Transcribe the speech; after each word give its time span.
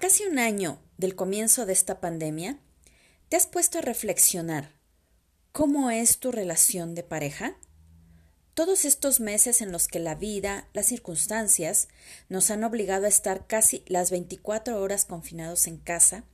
casi 0.00 0.24
un 0.24 0.38
año 0.38 0.80
del 0.96 1.14
comienzo 1.14 1.66
de 1.66 1.74
esta 1.74 2.00
pandemia, 2.00 2.58
¿te 3.28 3.36
has 3.36 3.46
puesto 3.46 3.78
a 3.78 3.82
reflexionar 3.82 4.72
cómo 5.52 5.90
es 5.90 6.18
tu 6.18 6.32
relación 6.32 6.94
de 6.94 7.02
pareja? 7.02 7.58
Todos 8.54 8.86
estos 8.86 9.20
meses 9.20 9.60
en 9.60 9.72
los 9.72 9.88
que 9.88 9.98
la 9.98 10.14
vida, 10.14 10.66
las 10.72 10.86
circunstancias, 10.86 11.88
nos 12.30 12.50
han 12.50 12.64
obligado 12.64 13.04
a 13.04 13.10
estar 13.10 13.46
casi 13.46 13.84
las 13.86 14.10
24 14.10 14.80
horas 14.80 15.04
confinados 15.04 15.66
en 15.66 15.76
casa, 15.76 16.24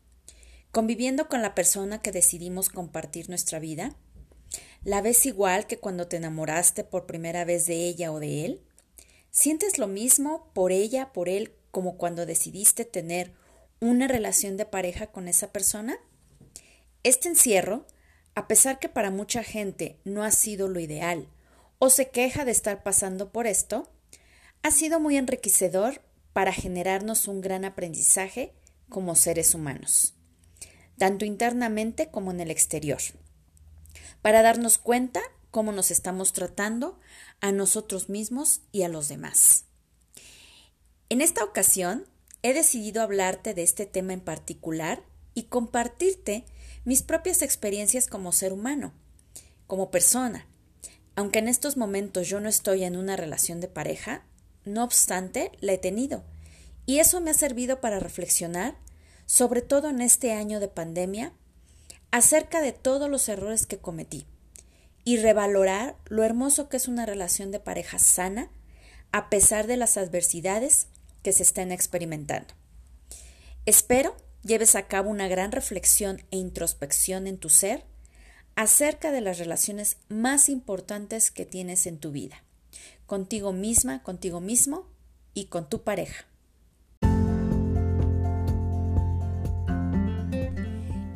conviviendo 0.71 1.29
con 1.29 1.43
la 1.43 1.57
persona 1.57 2.01
que 2.01 2.13
decidimos 2.13 2.69
compartir 2.69 3.29
nuestra 3.29 3.59
vida, 3.59 3.97
¿la 4.85 5.03
ves 5.03 5.27
igual 5.27 5.67
que 5.67 5.79
cuando 5.79 6.07
te 6.07 6.19
enamoraste 6.19 6.85
por 6.85 7.07
primera 7.07 7.45
vez 7.45 7.67
de 7.67 7.89
ella 7.89 8.13
o 8.13 8.21
de 8.21 8.45
él? 8.45 8.61
¿Sientes 9.33 9.77
lo 9.79 9.89
mismo 9.89 10.53
por 10.55 10.71
ella, 10.71 11.13
por 11.13 11.29
él, 11.29 11.53
como 11.73 11.99
cuando 11.99 12.27
decidiste 12.27 12.85
tener 12.85 13.33
una 13.87 14.09
relación 14.09 14.57
de 14.57 14.67
pareja 14.67 15.07
con 15.07 15.29
esa 15.29 15.53
persona? 15.53 15.99
Este 17.03 17.29
encierro, 17.29 17.87
a 18.35 18.49
pesar 18.49 18.79
que 18.79 18.89
para 18.89 19.11
mucha 19.11 19.43
gente 19.43 19.99
no 20.05 20.25
ha 20.25 20.31
sido 20.31 20.69
lo 20.69 20.81
ideal 20.81 21.29
o 21.79 21.91
se 21.91 22.11
queja 22.11 22.45
de 22.45 22.51
estar 22.51 22.83
pasando 22.83 23.31
por 23.31 23.47
esto, 23.47 23.91
ha 24.63 24.71
sido 24.71 24.99
muy 24.99 25.17
enriquecedor 25.17 26.03
para 26.33 26.53
generarnos 26.53 27.29
un 27.29 27.41
gran 27.41 27.65
aprendizaje 27.65 28.53
como 28.89 29.15
seres 29.15 29.55
humanos, 29.55 30.15
tanto 30.99 31.25
internamente 31.25 32.11
como 32.11 32.31
en 32.31 32.41
el 32.41 32.51
exterior, 32.51 33.01
para 34.23 34.43
darnos 34.43 34.79
cuenta 34.79 35.21
cómo 35.51 35.73
nos 35.73 35.91
estamos 35.91 36.33
tratando 36.33 36.99
a 37.41 37.53
nosotros 37.53 38.09
mismos 38.09 38.61
y 38.73 38.83
a 38.83 38.89
los 38.89 39.09
demás. 39.09 39.65
En 41.09 41.21
esta 41.21 41.45
ocasión 41.45 42.07
he 42.47 42.55
decidido 42.55 43.03
hablarte 43.03 43.55
de 43.55 43.65
este 43.65 43.87
tema 43.87 44.13
en 44.13 44.21
particular 44.21 45.03
y 45.35 45.45
compartirte 45.45 46.45
mis 46.85 47.03
propias 47.03 47.43
experiencias 47.43 48.07
como 48.07 48.31
ser 48.31 48.53
humano, 48.53 48.93
como 49.67 49.91
persona. 49.91 50.47
Aunque 51.17 51.41
en 51.41 51.49
estos 51.49 51.77
momentos 51.77 52.29
yo 52.29 52.39
no 52.39 52.49
estoy 52.49 52.85
en 52.85 52.97
una 52.97 53.17
relación 53.17 53.61
de 53.61 53.67
pareja, 53.67 54.25
no 54.65 54.85
obstante, 54.85 55.51
la 55.59 55.73
he 55.73 55.79
tenido. 55.79 56.23
Y 56.87 57.01
eso 57.01 57.21
me 57.21 57.33
ha 57.33 57.35
servido 57.35 57.81
para 57.81 57.99
reflexionar, 57.99 58.77
sobre 59.25 59.61
todo 59.61 59.89
en 59.89 60.01
este 60.01 60.33
año 60.33 60.61
de 60.61 60.69
pandemia, 60.69 61.33
acerca 62.13 62.61
de 62.61 62.73
todos 62.73 63.11
los 63.11 63.29
errores 63.29 63.67
que 63.67 63.79
cometí 63.79 64.25
y 65.05 65.17
revalorar 65.17 65.97
lo 66.05 66.23
hermoso 66.23 66.69
que 66.69 66.77
es 66.77 66.87
una 66.87 67.07
relación 67.07 67.51
de 67.51 67.59
pareja 67.59 67.99
sana 67.99 68.51
a 69.11 69.31
pesar 69.31 69.67
de 69.67 69.77
las 69.77 69.97
adversidades 69.97 70.87
que 71.27 71.33
se 71.33 71.43
estén 71.43 71.73
experimentando. 71.73 72.55
Espero 73.65 74.15
lleves 74.45 74.77
a 74.77 74.87
cabo 74.87 75.11
una 75.11 75.27
gran 75.27 75.51
reflexión 75.51 76.23
e 76.31 76.37
introspección 76.37 77.27
en 77.27 77.37
tu 77.37 77.49
ser 77.49 77.83
acerca 78.55 79.11
de 79.11 79.23
las 79.23 79.41
relaciones 79.41 79.97
más 80.09 80.49
importantes 80.49 81.33
que 81.33 81.45
tienes 81.45 81.89
en 81.89 81.99
tu 81.99 82.13
vida, 82.13 82.45
contigo 83.07 83.53
misma, 83.53 84.05
contigo 84.05 84.41
mismo 84.41 84.87
y 85.35 85.47
con 85.47 85.69
tu 85.69 85.83
pareja. 85.83 86.27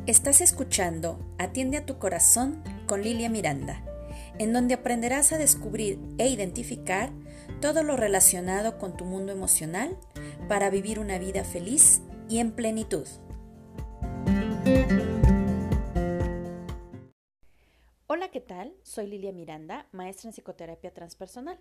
Estás 0.07 0.41
escuchando 0.41 1.25
Atiende 1.39 1.77
a 1.77 1.85
tu 1.85 1.99
corazón 1.99 2.61
con 2.85 3.01
Lilia 3.01 3.29
Miranda, 3.29 3.81
en 4.39 4.53
donde 4.53 4.73
aprenderás 4.73 5.31
a 5.33 5.37
descubrir 5.37 5.99
e 6.17 6.27
identificar 6.27 7.11
todo 7.61 7.83
lo 7.83 7.97
relacionado 7.97 8.77
con 8.77 8.97
tu 8.97 9.05
mundo 9.05 9.31
emocional 9.31 9.97
para 10.47 10.69
vivir 10.69 10.99
una 10.99 11.19
vida 11.19 11.43
feliz 11.43 12.01
y 12.29 12.39
en 12.39 12.51
plenitud. 12.51 13.07
Hola, 18.07 18.29
¿qué 18.31 18.41
tal? 18.41 18.73
Soy 18.83 19.07
Lilia 19.07 19.31
Miranda, 19.31 19.87
maestra 19.91 20.29
en 20.29 20.33
psicoterapia 20.33 20.93
transpersonal. 20.93 21.59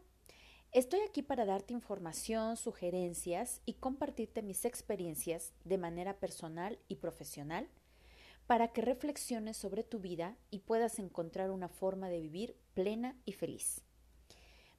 Estoy 0.72 1.00
aquí 1.00 1.22
para 1.22 1.44
darte 1.44 1.72
información, 1.72 2.56
sugerencias 2.56 3.60
y 3.66 3.74
compartirte 3.74 4.40
mis 4.42 4.64
experiencias 4.64 5.52
de 5.64 5.78
manera 5.78 6.20
personal 6.20 6.78
y 6.86 6.96
profesional 6.96 7.68
para 8.50 8.72
que 8.72 8.80
reflexiones 8.80 9.56
sobre 9.56 9.84
tu 9.84 10.00
vida 10.00 10.36
y 10.50 10.58
puedas 10.58 10.98
encontrar 10.98 11.52
una 11.52 11.68
forma 11.68 12.08
de 12.08 12.20
vivir 12.20 12.56
plena 12.74 13.16
y 13.24 13.34
feliz. 13.34 13.84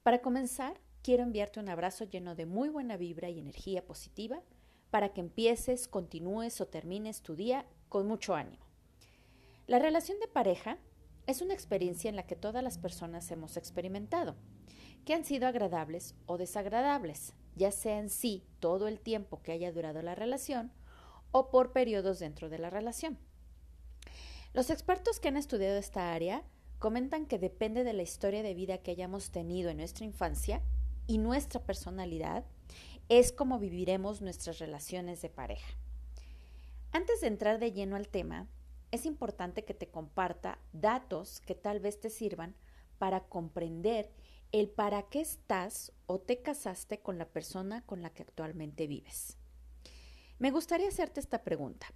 Para 0.02 0.20
comenzar, 0.20 0.78
quiero 1.00 1.22
enviarte 1.22 1.58
un 1.58 1.70
abrazo 1.70 2.04
lleno 2.04 2.34
de 2.34 2.44
muy 2.44 2.68
buena 2.68 2.98
vibra 2.98 3.30
y 3.30 3.38
energía 3.38 3.82
positiva 3.82 4.42
para 4.90 5.14
que 5.14 5.22
empieces, 5.22 5.88
continúes 5.88 6.60
o 6.60 6.68
termines 6.68 7.22
tu 7.22 7.34
día 7.34 7.64
con 7.88 8.06
mucho 8.06 8.34
ánimo. 8.34 8.66
La 9.66 9.78
relación 9.78 10.20
de 10.20 10.28
pareja 10.28 10.76
es 11.26 11.40
una 11.40 11.54
experiencia 11.54 12.10
en 12.10 12.16
la 12.16 12.26
que 12.26 12.36
todas 12.36 12.62
las 12.62 12.76
personas 12.76 13.30
hemos 13.30 13.56
experimentado, 13.56 14.36
que 15.06 15.14
han 15.14 15.24
sido 15.24 15.48
agradables 15.48 16.14
o 16.26 16.36
desagradables, 16.36 17.32
ya 17.56 17.70
sea 17.70 18.00
en 18.00 18.10
sí 18.10 18.44
todo 18.60 18.86
el 18.86 19.00
tiempo 19.00 19.40
que 19.40 19.52
haya 19.52 19.72
durado 19.72 20.02
la 20.02 20.14
relación 20.14 20.72
o 21.30 21.48
por 21.48 21.72
periodos 21.72 22.18
dentro 22.18 22.50
de 22.50 22.58
la 22.58 22.68
relación. 22.68 23.18
Los 24.54 24.68
expertos 24.68 25.18
que 25.18 25.28
han 25.28 25.38
estudiado 25.38 25.78
esta 25.78 26.12
área 26.12 26.42
comentan 26.78 27.24
que 27.24 27.38
depende 27.38 27.84
de 27.84 27.94
la 27.94 28.02
historia 28.02 28.42
de 28.42 28.52
vida 28.52 28.78
que 28.78 28.90
hayamos 28.90 29.30
tenido 29.30 29.70
en 29.70 29.78
nuestra 29.78 30.04
infancia 30.04 30.60
y 31.06 31.16
nuestra 31.16 31.64
personalidad, 31.64 32.44
es 33.08 33.32
como 33.32 33.58
viviremos 33.58 34.20
nuestras 34.20 34.58
relaciones 34.58 35.22
de 35.22 35.30
pareja. 35.30 35.74
Antes 36.92 37.22
de 37.22 37.28
entrar 37.28 37.58
de 37.60 37.72
lleno 37.72 37.96
al 37.96 38.08
tema, 38.08 38.46
es 38.90 39.06
importante 39.06 39.64
que 39.64 39.72
te 39.72 39.88
comparta 39.88 40.58
datos 40.72 41.40
que 41.40 41.54
tal 41.54 41.80
vez 41.80 41.98
te 41.98 42.10
sirvan 42.10 42.54
para 42.98 43.20
comprender 43.20 44.12
el 44.52 44.68
para 44.68 45.04
qué 45.04 45.22
estás 45.22 45.92
o 46.06 46.20
te 46.20 46.42
casaste 46.42 47.00
con 47.00 47.16
la 47.16 47.26
persona 47.26 47.86
con 47.86 48.02
la 48.02 48.10
que 48.10 48.22
actualmente 48.22 48.86
vives. 48.86 49.38
Me 50.38 50.50
gustaría 50.50 50.88
hacerte 50.88 51.20
esta 51.20 51.42
pregunta. 51.42 51.86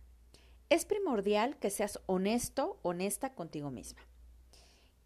Es 0.68 0.84
primordial 0.84 1.56
que 1.58 1.70
seas 1.70 2.00
honesto, 2.06 2.80
honesta 2.82 3.34
contigo 3.34 3.70
misma. 3.70 4.00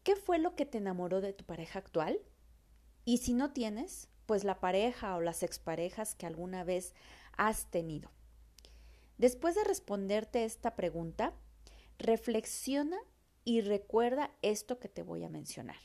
¿Qué 0.04 0.16
fue 0.16 0.38
lo 0.38 0.56
que 0.56 0.64
te 0.64 0.78
enamoró 0.78 1.20
de 1.20 1.34
tu 1.34 1.44
pareja 1.44 1.78
actual? 1.78 2.18
Y 3.04 3.18
si 3.18 3.34
no 3.34 3.52
tienes, 3.52 4.08
pues 4.24 4.44
la 4.44 4.58
pareja 4.58 5.14
o 5.16 5.20
las 5.20 5.42
exparejas 5.42 6.14
que 6.14 6.24
alguna 6.24 6.64
vez 6.64 6.94
has 7.36 7.66
tenido. 7.66 8.10
Después 9.18 9.54
de 9.54 9.64
responderte 9.64 10.44
esta 10.44 10.76
pregunta, 10.76 11.34
reflexiona 11.98 12.96
y 13.44 13.60
recuerda 13.60 14.30
esto 14.40 14.78
que 14.78 14.88
te 14.88 15.02
voy 15.02 15.24
a 15.24 15.28
mencionar. 15.28 15.76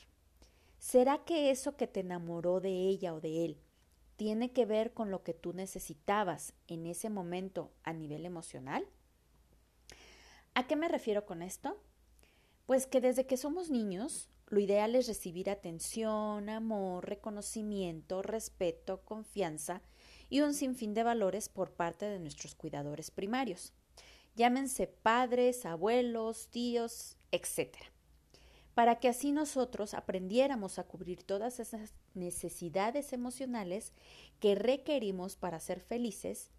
¿Será 0.78 1.24
que 1.24 1.50
eso 1.50 1.76
que 1.76 1.86
te 1.86 2.00
enamoró 2.00 2.60
de 2.60 2.70
ella 2.70 3.12
o 3.12 3.20
de 3.20 3.44
él 3.44 3.60
tiene 4.16 4.52
que 4.52 4.64
ver 4.64 4.94
con 4.94 5.10
lo 5.10 5.22
que 5.22 5.34
tú 5.34 5.52
necesitabas 5.52 6.54
en 6.66 6.86
ese 6.86 7.10
momento 7.10 7.72
a 7.82 7.92
nivel 7.92 8.24
emocional? 8.24 8.88
¿A 10.56 10.66
qué 10.66 10.74
me 10.74 10.88
refiero 10.88 11.26
con 11.26 11.42
esto? 11.42 11.76
Pues 12.64 12.86
que 12.86 13.02
desde 13.02 13.26
que 13.26 13.36
somos 13.36 13.68
niños, 13.68 14.30
lo 14.46 14.58
ideal 14.58 14.94
es 14.94 15.06
recibir 15.06 15.50
atención, 15.50 16.48
amor, 16.48 17.06
reconocimiento, 17.06 18.22
respeto, 18.22 19.02
confianza 19.04 19.82
y 20.30 20.40
un 20.40 20.54
sinfín 20.54 20.94
de 20.94 21.02
valores 21.02 21.50
por 21.50 21.72
parte 21.72 22.06
de 22.06 22.18
nuestros 22.20 22.54
cuidadores 22.54 23.10
primarios. 23.10 23.74
Llámense 24.34 24.86
padres, 24.86 25.66
abuelos, 25.66 26.48
tíos, 26.48 27.18
etc. 27.32 27.76
Para 28.72 28.98
que 28.98 29.08
así 29.08 29.32
nosotros 29.32 29.92
aprendiéramos 29.92 30.78
a 30.78 30.84
cubrir 30.84 31.22
todas 31.22 31.60
esas 31.60 31.92
necesidades 32.14 33.12
emocionales 33.12 33.92
que 34.40 34.54
requerimos 34.54 35.36
para 35.36 35.60
ser 35.60 35.80
felices 35.80 36.50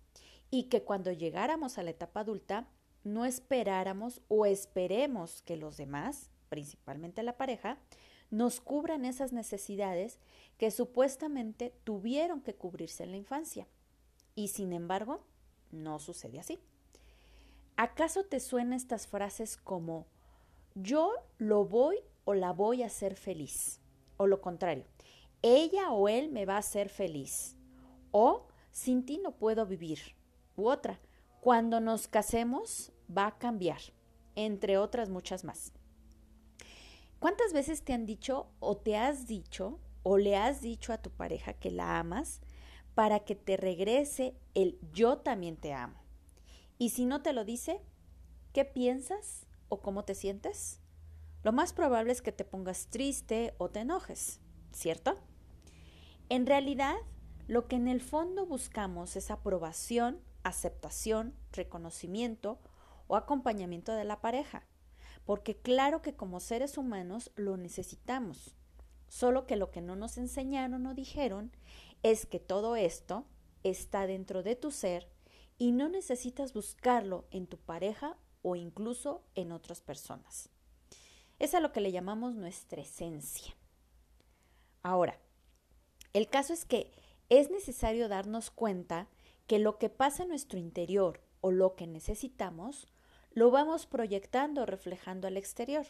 y 0.51 0.65
que 0.65 0.83
cuando 0.83 1.11
llegáramos 1.11 1.79
a 1.79 1.83
la 1.83 1.89
etapa 1.89 2.19
adulta 2.19 2.67
no 3.07 3.25
esperáramos 3.25 4.21
o 4.27 4.45
esperemos 4.45 5.41
que 5.41 5.57
los 5.57 5.77
demás, 5.77 6.29
principalmente 6.49 7.23
la 7.23 7.37
pareja, 7.37 7.77
nos 8.29 8.59
cubran 8.59 9.05
esas 9.05 9.31
necesidades 9.33 10.19
que 10.57 10.71
supuestamente 10.71 11.73
tuvieron 11.83 12.41
que 12.41 12.55
cubrirse 12.55 13.03
en 13.03 13.11
la 13.11 13.17
infancia. 13.17 13.67
Y 14.35 14.49
sin 14.49 14.73
embargo, 14.73 15.23
no 15.71 15.99
sucede 15.99 16.39
así. 16.39 16.59
¿Acaso 17.75 18.23
te 18.23 18.39
suenan 18.39 18.73
estas 18.73 19.07
frases 19.07 19.55
como 19.55 20.07
yo 20.75 21.13
lo 21.37 21.65
voy 21.65 21.97
o 22.25 22.33
la 22.33 22.51
voy 22.51 22.83
a 22.83 22.87
hacer 22.87 23.15
feliz? 23.15 23.79
O 24.17 24.27
lo 24.27 24.41
contrario, 24.41 24.85
ella 25.41 25.91
o 25.91 26.09
él 26.09 26.29
me 26.29 26.45
va 26.45 26.55
a 26.55 26.59
hacer 26.59 26.89
feliz. 26.89 27.55
O 28.11 28.47
sin 28.71 29.05
ti 29.05 29.19
no 29.19 29.31
puedo 29.31 29.65
vivir. 29.65 29.99
U 30.55 30.67
otra, 30.67 30.99
cuando 31.39 31.79
nos 31.79 32.07
casemos 32.07 32.91
va 33.15 33.27
a 33.27 33.37
cambiar, 33.37 33.81
entre 34.35 34.77
otras 34.77 35.09
muchas 35.09 35.43
más. 35.43 35.73
¿Cuántas 37.19 37.53
veces 37.53 37.83
te 37.83 37.93
han 37.93 38.05
dicho 38.05 38.47
o 38.59 38.77
te 38.77 38.95
has 38.95 39.27
dicho 39.27 39.79
o 40.03 40.17
le 40.17 40.37
has 40.37 40.61
dicho 40.61 40.93
a 40.93 40.99
tu 40.99 41.09
pareja 41.09 41.53
que 41.53 41.71
la 41.71 41.99
amas 41.99 42.41
para 42.93 43.21
que 43.21 43.35
te 43.35 43.57
regrese 43.57 44.35
el 44.53 44.79
yo 44.93 45.17
también 45.17 45.57
te 45.57 45.73
amo? 45.73 45.99
Y 46.77 46.89
si 46.89 47.05
no 47.05 47.21
te 47.21 47.33
lo 47.33 47.43
dice, 47.43 47.81
¿qué 48.53 48.65
piensas 48.65 49.47
o 49.69 49.81
cómo 49.81 50.05
te 50.05 50.13
sientes? 50.13 50.79
Lo 51.43 51.51
más 51.51 51.73
probable 51.73 52.11
es 52.11 52.21
que 52.21 52.31
te 52.31 52.45
pongas 52.45 52.87
triste 52.87 53.55
o 53.57 53.69
te 53.69 53.79
enojes, 53.79 54.39
¿cierto? 54.71 55.17
En 56.29 56.45
realidad, 56.45 56.95
lo 57.47 57.67
que 57.67 57.77
en 57.77 57.87
el 57.87 58.01
fondo 58.01 58.45
buscamos 58.45 59.15
es 59.15 59.31
aprobación, 59.31 60.19
aceptación, 60.43 61.33
reconocimiento 61.51 62.59
o 63.07 63.15
acompañamiento 63.15 63.93
de 63.93 64.03
la 64.03 64.21
pareja, 64.21 64.67
porque 65.25 65.57
claro 65.57 66.01
que 66.01 66.15
como 66.15 66.39
seres 66.39 66.77
humanos 66.77 67.31
lo 67.35 67.57
necesitamos, 67.57 68.55
solo 69.07 69.45
que 69.47 69.55
lo 69.55 69.71
que 69.71 69.81
no 69.81 69.95
nos 69.95 70.17
enseñaron 70.17 70.85
o 70.85 70.93
dijeron 70.93 71.51
es 72.03 72.25
que 72.25 72.39
todo 72.39 72.75
esto 72.75 73.25
está 73.63 74.07
dentro 74.07 74.43
de 74.43 74.55
tu 74.55 74.71
ser 74.71 75.09
y 75.57 75.71
no 75.71 75.89
necesitas 75.89 76.53
buscarlo 76.53 77.25
en 77.31 77.47
tu 77.47 77.57
pareja 77.57 78.17
o 78.41 78.55
incluso 78.55 79.23
en 79.35 79.51
otras 79.51 79.81
personas. 79.81 80.49
Es 81.39 81.53
a 81.53 81.59
lo 81.59 81.71
que 81.71 81.81
le 81.81 81.91
llamamos 81.91 82.35
nuestra 82.35 82.81
esencia. 82.81 83.55
Ahora, 84.83 85.19
el 86.13 86.27
caso 86.27 86.53
es 86.53 86.65
que 86.65 86.91
es 87.29 87.51
necesario 87.51 88.07
darnos 88.07 88.49
cuenta 88.49 89.07
que 89.47 89.59
lo 89.59 89.77
que 89.77 89.89
pasa 89.89 90.23
en 90.23 90.29
nuestro 90.29 90.59
interior 90.59 91.21
o 91.41 91.51
lo 91.51 91.75
que 91.75 91.87
necesitamos, 91.87 92.87
lo 93.37 93.51
vamos 93.51 93.85
proyectando 93.85 94.65
reflejando 94.65 95.27
al 95.27 95.37
exterior. 95.37 95.85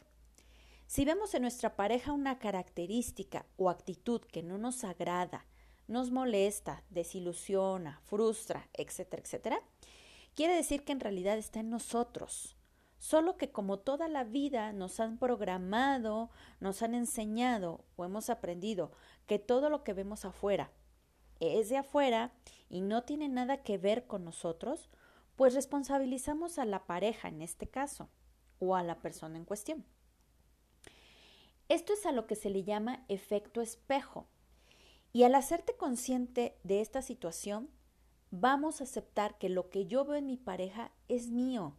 Si 0.86 1.06
vemos 1.06 1.34
en 1.34 1.44
nuestra 1.44 1.78
pareja 1.78 2.12
una 2.12 2.40
característica 2.40 3.46
o 3.56 3.70
actitud 3.70 4.20
que 4.20 4.44
no 4.44 4.58
nos 4.58 4.84
agrada, 4.84 5.46
nos 5.88 6.12
molesta, 6.12 6.84
desilusiona, 6.90 8.02
frustra, 8.04 8.68
etcétera, 8.74 9.24
etcétera, 9.24 9.62
quiere 10.36 10.56
decir 10.56 10.84
que 10.84 10.92
en 10.92 11.00
realidad 11.00 11.38
está 11.38 11.62
en 11.62 11.70
nosotros. 11.70 12.58
Solo 12.98 13.38
que 13.38 13.50
como 13.50 13.80
toda 13.80 14.10
la 14.10 14.26
vida 14.26 14.74
nos 14.74 15.00
han 15.00 15.18
programado, 15.18 16.30
nos 16.60 16.82
han 16.82 16.96
enseñado 16.96 17.86
o 17.96 18.04
hemos 18.04 18.30
aprendido 18.30 18.92
que 19.26 19.40
todo 19.40 19.70
lo 19.70 19.86
que 19.86 19.94
vemos 19.94 20.26
afuera 20.26 20.70
es 21.40 21.70
de 21.70 21.78
afuera 21.78 22.34
y 22.70 22.82
no 22.82 23.04
tiene 23.04 23.30
nada 23.30 23.64
que 23.64 23.78
ver 23.78 24.06
con 24.06 24.26
nosotros, 24.26 24.90
pues 25.38 25.54
responsabilizamos 25.54 26.60
a 26.60 26.66
la 26.66 26.86
pareja 26.86 27.30
en 27.30 27.42
este 27.42 27.68
caso 27.68 28.10
o 28.60 28.76
a 28.76 28.84
la 28.84 29.00
persona 29.02 29.38
en 29.38 29.46
cuestión. 29.46 29.86
Esto 31.70 31.94
es 31.94 32.06
a 32.06 32.12
lo 32.12 32.28
que 32.28 32.36
se 32.36 32.50
le 32.50 32.64
llama 32.64 33.06
efecto 33.08 33.62
espejo. 33.62 34.28
Y 35.14 35.24
al 35.24 35.36
hacerte 35.36 35.76
consciente 35.78 36.58
de 36.64 36.82
esta 36.82 37.02
situación, 37.02 37.70
vamos 38.32 38.82
a 38.82 38.86
aceptar 38.86 39.38
que 39.38 39.48
lo 39.48 39.70
que 39.70 39.86
yo 39.86 40.06
veo 40.06 40.16
en 40.16 40.26
mi 40.26 40.38
pareja 40.38 40.92
es 41.08 41.30
mío, 41.30 41.78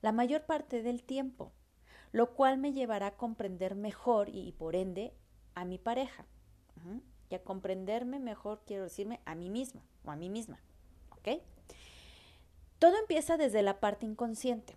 la 0.00 0.12
mayor 0.12 0.46
parte 0.46 0.82
del 0.82 1.02
tiempo, 1.02 1.52
lo 2.12 2.34
cual 2.34 2.58
me 2.58 2.72
llevará 2.72 3.08
a 3.08 3.16
comprender 3.16 3.74
mejor 3.74 4.28
y, 4.28 4.52
por 4.52 4.76
ende 4.76 5.14
a 5.54 5.64
mi 5.64 5.78
pareja. 5.78 6.26
Y 7.30 7.34
a 7.34 7.42
comprenderme 7.42 8.18
mejor, 8.18 8.62
quiero 8.66 8.84
decirme, 8.84 9.20
a 9.24 9.34
mí 9.34 9.50
misma 9.50 9.82
o 10.04 10.10
a 10.10 10.16
mí 10.16 10.28
misma. 10.28 10.60
¿Ok? 11.10 11.40
Todo 12.84 12.98
empieza 12.98 13.38
desde 13.38 13.62
la 13.62 13.80
parte 13.80 14.04
inconsciente. 14.04 14.76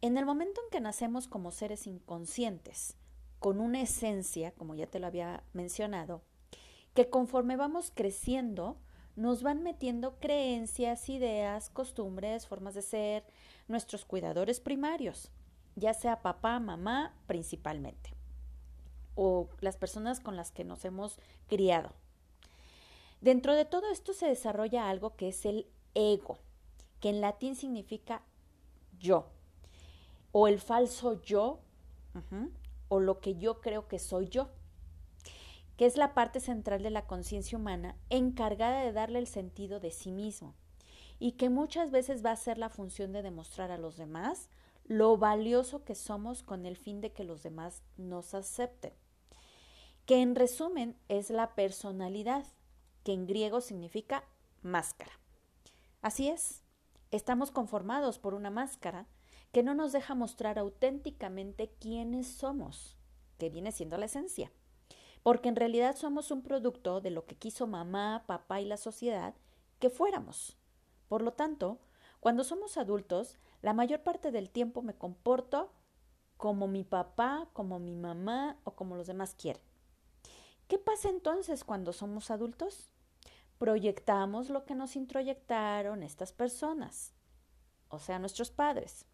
En 0.00 0.18
el 0.18 0.26
momento 0.26 0.60
en 0.60 0.70
que 0.72 0.80
nacemos 0.80 1.28
como 1.28 1.52
seres 1.52 1.86
inconscientes, 1.86 2.96
con 3.38 3.60
una 3.60 3.80
esencia, 3.80 4.50
como 4.50 4.74
ya 4.74 4.88
te 4.88 4.98
lo 4.98 5.06
había 5.06 5.44
mencionado, 5.52 6.20
que 6.94 7.10
conforme 7.10 7.54
vamos 7.54 7.92
creciendo, 7.94 8.76
nos 9.14 9.44
van 9.44 9.62
metiendo 9.62 10.18
creencias, 10.18 11.08
ideas, 11.08 11.70
costumbres, 11.70 12.48
formas 12.48 12.74
de 12.74 12.82
ser, 12.82 13.24
nuestros 13.68 14.04
cuidadores 14.04 14.58
primarios, 14.58 15.30
ya 15.76 15.94
sea 15.94 16.22
papá, 16.22 16.58
mamá 16.58 17.14
principalmente, 17.28 18.14
o 19.14 19.48
las 19.60 19.76
personas 19.76 20.18
con 20.18 20.34
las 20.34 20.50
que 20.50 20.64
nos 20.64 20.84
hemos 20.84 21.20
criado. 21.46 21.92
Dentro 23.20 23.54
de 23.54 23.64
todo 23.64 23.92
esto 23.92 24.12
se 24.12 24.26
desarrolla 24.26 24.88
algo 24.88 25.14
que 25.14 25.28
es 25.28 25.46
el 25.46 25.68
ego, 25.94 26.40
que 27.00 27.10
en 27.10 27.20
latín 27.20 27.56
significa 27.56 28.22
yo, 28.98 29.26
o 30.32 30.48
el 30.48 30.60
falso 30.60 31.22
yo, 31.22 31.60
o 32.88 33.00
lo 33.00 33.20
que 33.20 33.36
yo 33.36 33.60
creo 33.60 33.86
que 33.86 33.98
soy 33.98 34.28
yo, 34.28 34.48
que 35.76 35.86
es 35.86 35.96
la 35.96 36.12
parte 36.12 36.40
central 36.40 36.82
de 36.82 36.90
la 36.90 37.06
conciencia 37.06 37.56
humana 37.56 37.96
encargada 38.10 38.82
de 38.82 38.92
darle 38.92 39.20
el 39.20 39.28
sentido 39.28 39.78
de 39.78 39.92
sí 39.92 40.10
mismo 40.10 40.54
y 41.20 41.32
que 41.32 41.50
muchas 41.50 41.90
veces 41.90 42.24
va 42.24 42.32
a 42.32 42.36
ser 42.36 42.58
la 42.58 42.68
función 42.68 43.12
de 43.12 43.22
demostrar 43.22 43.70
a 43.70 43.78
los 43.78 43.96
demás 43.96 44.48
lo 44.86 45.16
valioso 45.16 45.84
que 45.84 45.94
somos 45.94 46.42
con 46.42 46.66
el 46.66 46.76
fin 46.76 47.00
de 47.00 47.12
que 47.12 47.22
los 47.22 47.42
demás 47.42 47.82
nos 47.96 48.34
acepten, 48.34 48.92
que 50.06 50.22
en 50.22 50.34
resumen 50.34 50.96
es 51.08 51.30
la 51.30 51.54
personalidad, 51.54 52.44
que 53.04 53.12
en 53.12 53.26
griego 53.26 53.60
significa 53.60 54.24
máscara. 54.62 55.12
Así 56.00 56.28
es, 56.28 56.62
estamos 57.10 57.50
conformados 57.50 58.18
por 58.18 58.34
una 58.34 58.50
máscara 58.50 59.06
que 59.52 59.62
no 59.62 59.74
nos 59.74 59.92
deja 59.92 60.14
mostrar 60.14 60.58
auténticamente 60.58 61.72
quiénes 61.80 62.26
somos, 62.26 62.96
que 63.38 63.50
viene 63.50 63.72
siendo 63.72 63.96
la 63.96 64.06
esencia, 64.06 64.52
porque 65.22 65.48
en 65.48 65.56
realidad 65.56 65.96
somos 65.96 66.30
un 66.30 66.42
producto 66.42 67.00
de 67.00 67.10
lo 67.10 67.26
que 67.26 67.36
quiso 67.36 67.66
mamá, 67.66 68.24
papá 68.26 68.60
y 68.60 68.66
la 68.66 68.76
sociedad 68.76 69.34
que 69.78 69.90
fuéramos. 69.90 70.58
Por 71.08 71.22
lo 71.22 71.32
tanto, 71.32 71.80
cuando 72.20 72.44
somos 72.44 72.76
adultos, 72.76 73.38
la 73.62 73.72
mayor 73.72 74.02
parte 74.02 74.30
del 74.30 74.50
tiempo 74.50 74.82
me 74.82 74.94
comporto 74.94 75.72
como 76.36 76.68
mi 76.68 76.84
papá, 76.84 77.48
como 77.52 77.78
mi 77.78 77.96
mamá 77.96 78.58
o 78.64 78.74
como 78.74 78.96
los 78.96 79.06
demás 79.06 79.34
quieren. 79.34 79.62
¿Qué 80.68 80.78
pasa 80.78 81.08
entonces 81.08 81.64
cuando 81.64 81.92
somos 81.92 82.30
adultos? 82.30 82.90
Proyectamos 83.58 84.50
lo 84.50 84.64
que 84.64 84.74
nos 84.74 84.96
introyectaron 84.96 86.02
estas 86.02 86.32
personas, 86.32 87.12
o 87.88 87.98
sea, 87.98 88.18
nuestros 88.18 88.50
padres, 88.50 89.06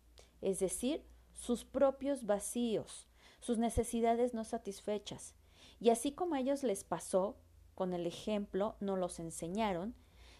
es 0.43 0.59
decir, 0.61 1.03
sus 1.33 1.65
propios 1.65 2.27
vacíos, 2.27 3.09
sus 3.41 3.59
necesidades 3.59 4.35
no 4.35 4.45
satisfechas. 4.45 5.35
Y 5.81 5.91
así 5.91 6.13
como 6.13 6.35
a 6.35 6.41
ellos 6.41 6.63
les 6.63 6.85
pasó, 6.85 7.37
con 7.75 7.93
el 7.93 8.07
ejemplo, 8.07 8.77
no 8.81 8.97
los 8.97 9.19
enseñaron, 9.19 9.95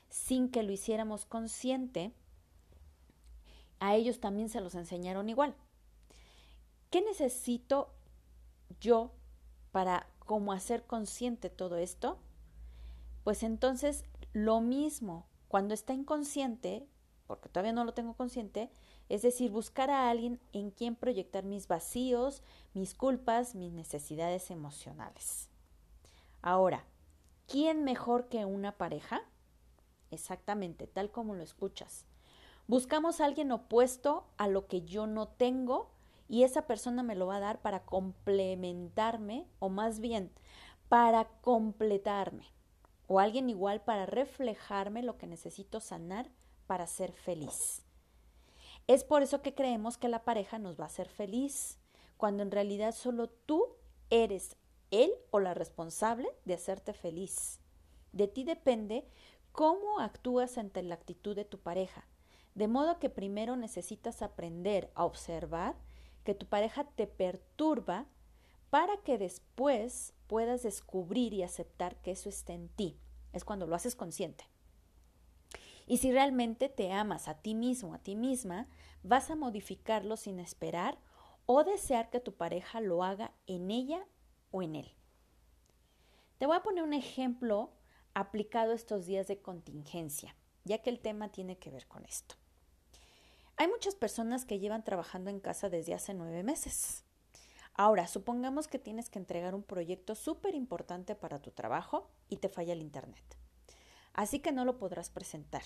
sin 0.09 0.51
que 0.51 0.63
lo 0.63 0.73
hiciéramos 0.73 1.25
consciente, 1.25 2.13
a 3.81 3.95
ellos 3.97 4.21
también 4.21 4.49
se 4.49 4.61
los 4.61 4.75
enseñaron 4.75 5.29
igual. 5.29 5.55
¿Qué 6.91 7.03
necesito 7.03 7.93
yo 8.81 9.13
para 9.73 10.09
cómo 10.21 10.53
hacer 10.53 10.87
consciente 10.87 11.51
todo 11.51 11.77
esto? 11.77 12.19
Pues 13.25 13.43
entonces 13.43 14.05
lo 14.35 14.61
mismo, 14.61 15.27
cuando 15.49 15.73
está 15.73 15.95
inconsciente, 15.95 16.87
porque 17.27 17.49
todavía 17.49 17.73
no 17.73 17.85
lo 17.85 17.95
tengo 17.95 18.13
consciente, 18.15 18.71
es 19.09 19.23
decir, 19.23 19.51
buscar 19.51 19.91
a 19.91 20.11
alguien 20.11 20.39
en 20.53 20.71
quien 20.71 20.95
proyectar 20.95 21.43
mis 21.43 21.67
vacíos, 21.67 22.43
mis 22.75 22.95
culpas, 22.95 23.55
mis 23.55 23.73
necesidades 23.73 24.51
emocionales. 24.51 25.49
Ahora, 26.43 26.85
¿quién 27.49 27.83
mejor 27.83 28.29
que 28.29 28.45
una 28.45 28.77
pareja? 28.77 29.23
Exactamente, 30.11 30.87
tal 30.87 31.11
como 31.11 31.35
lo 31.35 31.43
escuchas. 31.43 32.05
Buscamos 32.67 33.21
a 33.21 33.25
alguien 33.25 33.53
opuesto 33.53 34.27
a 34.37 34.49
lo 34.49 34.67
que 34.67 34.83
yo 34.83 35.07
no 35.07 35.29
tengo 35.29 35.91
y 36.29 36.43
esa 36.43 36.67
persona 36.67 37.03
me 37.03 37.15
lo 37.15 37.27
va 37.27 37.37
a 37.37 37.41
dar 37.41 37.63
para 37.63 37.85
complementarme 37.87 39.47
o 39.61 39.71
más 39.71 40.01
bien 40.01 40.31
para 40.89 41.25
completarme 41.41 42.55
o 43.07 43.21
alguien 43.21 43.51
igual 43.51 43.83
para 43.83 44.07
reflejarme 44.07 45.03
lo 45.03 45.19
que 45.19 45.27
necesito 45.27 45.81
sanar 45.81 46.31
para 46.67 46.87
ser 46.87 47.13
feliz. 47.13 47.83
Es 48.87 49.05
por 49.05 49.23
eso 49.23 49.43
que 49.43 49.55
creemos 49.55 49.97
que 49.97 50.09
la 50.09 50.25
pareja 50.25 50.59
nos 50.59 50.79
va 50.79 50.85
a 50.85 50.89
hacer 50.89 51.09
feliz, 51.09 51.79
cuando 52.17 52.43
en 52.43 52.51
realidad 52.51 52.95
solo 52.95 53.29
tú 53.29 53.67
eres 54.11 54.57
él 54.91 55.13
o 55.31 55.41
la 55.41 55.55
responsable 55.55 56.29
de 56.45 56.55
hacerte 56.55 56.93
feliz. 56.93 57.61
De 58.13 58.29
ti 58.29 58.45
depende 58.45 59.07
cómo 59.53 60.01
actúas 60.01 60.59
ante 60.59 60.83
la 60.83 60.95
actitud 60.95 61.35
de 61.35 61.45
tu 61.45 61.59
pareja. 61.59 62.07
De 62.55 62.69
modo 62.69 62.99
que 62.99 63.11
primero 63.11 63.57
necesitas 63.57 64.23
aprender 64.23 64.91
a 64.95 65.05
observar 65.05 65.75
que 66.25 66.35
tu 66.35 66.47
pareja 66.47 66.85
te 66.85 67.07
perturba 67.07 68.07
para 68.71 68.97
que 68.99 69.19
después 69.19 70.14
puedas 70.27 70.63
descubrir 70.63 71.33
y 71.35 71.43
aceptar 71.43 71.97
que 71.97 72.11
eso 72.13 72.29
está 72.29 72.53
en 72.53 72.69
ti. 72.69 72.99
Es 73.33 73.45
cuando 73.45 73.67
lo 73.67 73.77
haces 73.77 73.95
consciente. 73.95 74.45
Y 75.87 75.99
si 75.99 76.13
realmente 76.13 76.69
te 76.69 76.93
amas 76.93 77.29
a 77.29 77.41
ti 77.43 77.55
mismo, 77.55 77.95
a 77.95 77.99
ti 77.99 78.17
misma, 78.17 78.69
vas 79.03 79.31
a 79.31 79.37
modificarlo 79.37 80.17
sin 80.17 80.41
esperar 80.41 80.99
o 81.47 81.63
desear 81.63 82.11
que 82.11 82.21
tu 82.21 82.35
pareja 82.35 82.81
lo 82.81 83.05
haga 83.05 83.33
en 83.47 83.71
ella 83.71 84.07
o 84.51 84.63
en 84.63 84.77
él. 84.77 84.95
Te 86.39 86.47
voy 86.47 86.57
a 86.57 86.63
poner 86.63 86.83
un 86.83 86.95
ejemplo 86.95 87.73
aplicado 88.15 88.73
estos 88.73 89.07
días 89.07 89.27
de 89.27 89.41
contingencia, 89.41 90.35
ya 90.65 90.79
que 90.79 90.91
el 90.91 91.01
tema 91.01 91.31
tiene 91.31 91.59
que 91.59 91.71
ver 91.71 91.87
con 91.87 92.05
esto. 92.05 92.37
Hay 93.57 93.69
muchas 93.69 93.95
personas 93.95 94.45
que 94.45 94.59
llevan 94.59 94.85
trabajando 94.85 95.31
en 95.31 95.39
casa 95.39 95.69
desde 95.69 95.95
hace 95.95 96.15
nueve 96.15 96.43
meses. 96.43 97.05
Ahora, 97.77 98.07
supongamos 98.07 98.69
que 98.69 98.79
tienes 98.79 99.11
que 99.11 99.19
entregar 99.19 99.55
un 99.55 99.65
proyecto 99.65 100.15
súper 100.15 100.55
importante 100.55 101.17
para 101.17 101.43
tu 101.43 101.51
trabajo 101.51 102.09
y 102.29 102.37
te 102.37 102.49
falla 102.49 102.73
el 102.73 102.83
Internet. 102.83 103.25
Así 104.13 104.39
que 104.39 104.53
no 104.53 104.65
lo 104.65 104.79
podrás 104.79 105.11
presentar, 105.11 105.65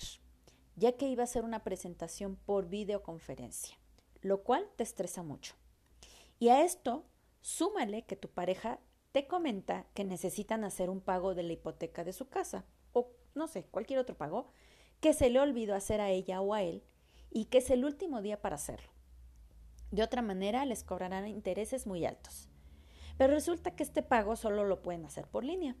ya 0.75 0.97
que 0.97 1.07
iba 1.07 1.23
a 1.23 1.27
ser 1.27 1.43
una 1.43 1.63
presentación 1.63 2.35
por 2.35 2.67
videoconferencia, 2.67 3.77
lo 4.21 4.41
cual 4.41 4.67
te 4.75 4.81
estresa 4.81 5.21
mucho. 5.21 5.53
Y 6.39 6.49
a 6.49 6.63
esto, 6.63 7.05
súmale 7.41 8.05
que 8.05 8.15
tu 8.15 8.27
pareja 8.27 8.79
te 9.11 9.27
comenta 9.27 9.85
que 9.93 10.03
necesitan 10.03 10.63
hacer 10.63 10.89
un 10.89 11.01
pago 11.01 11.35
de 11.35 11.43
la 11.43 11.53
hipoteca 11.53 12.03
de 12.03 12.13
su 12.13 12.27
casa 12.27 12.65
o, 12.91 13.11
no 13.35 13.47
sé, 13.47 13.65
cualquier 13.65 13.99
otro 13.99 14.17
pago, 14.17 14.47
que 14.99 15.13
se 15.13 15.29
le 15.29 15.39
olvidó 15.39 15.75
hacer 15.75 16.01
a 16.01 16.09
ella 16.09 16.41
o 16.41 16.55
a 16.55 16.63
él 16.63 16.83
y 17.29 17.45
que 17.45 17.59
es 17.59 17.69
el 17.69 17.85
último 17.85 18.23
día 18.23 18.41
para 18.41 18.55
hacerlo. 18.55 18.89
De 19.91 20.03
otra 20.03 20.21
manera, 20.21 20.65
les 20.65 20.83
cobrarán 20.83 21.27
intereses 21.27 21.87
muy 21.87 22.05
altos. 22.05 22.49
Pero 23.17 23.33
resulta 23.33 23.75
que 23.75 23.83
este 23.83 24.03
pago 24.03 24.35
solo 24.35 24.63
lo 24.65 24.81
pueden 24.81 25.05
hacer 25.05 25.27
por 25.27 25.43
línea. 25.43 25.75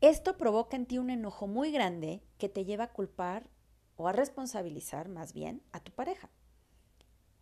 Esto 0.00 0.36
provoca 0.36 0.76
en 0.76 0.86
ti 0.86 0.98
un 0.98 1.10
enojo 1.10 1.46
muy 1.46 1.70
grande 1.70 2.22
que 2.38 2.48
te 2.48 2.64
lleva 2.64 2.84
a 2.84 2.92
culpar 2.92 3.48
o 3.96 4.08
a 4.08 4.12
responsabilizar 4.12 5.08
más 5.08 5.32
bien 5.32 5.62
a 5.72 5.80
tu 5.80 5.92
pareja, 5.92 6.30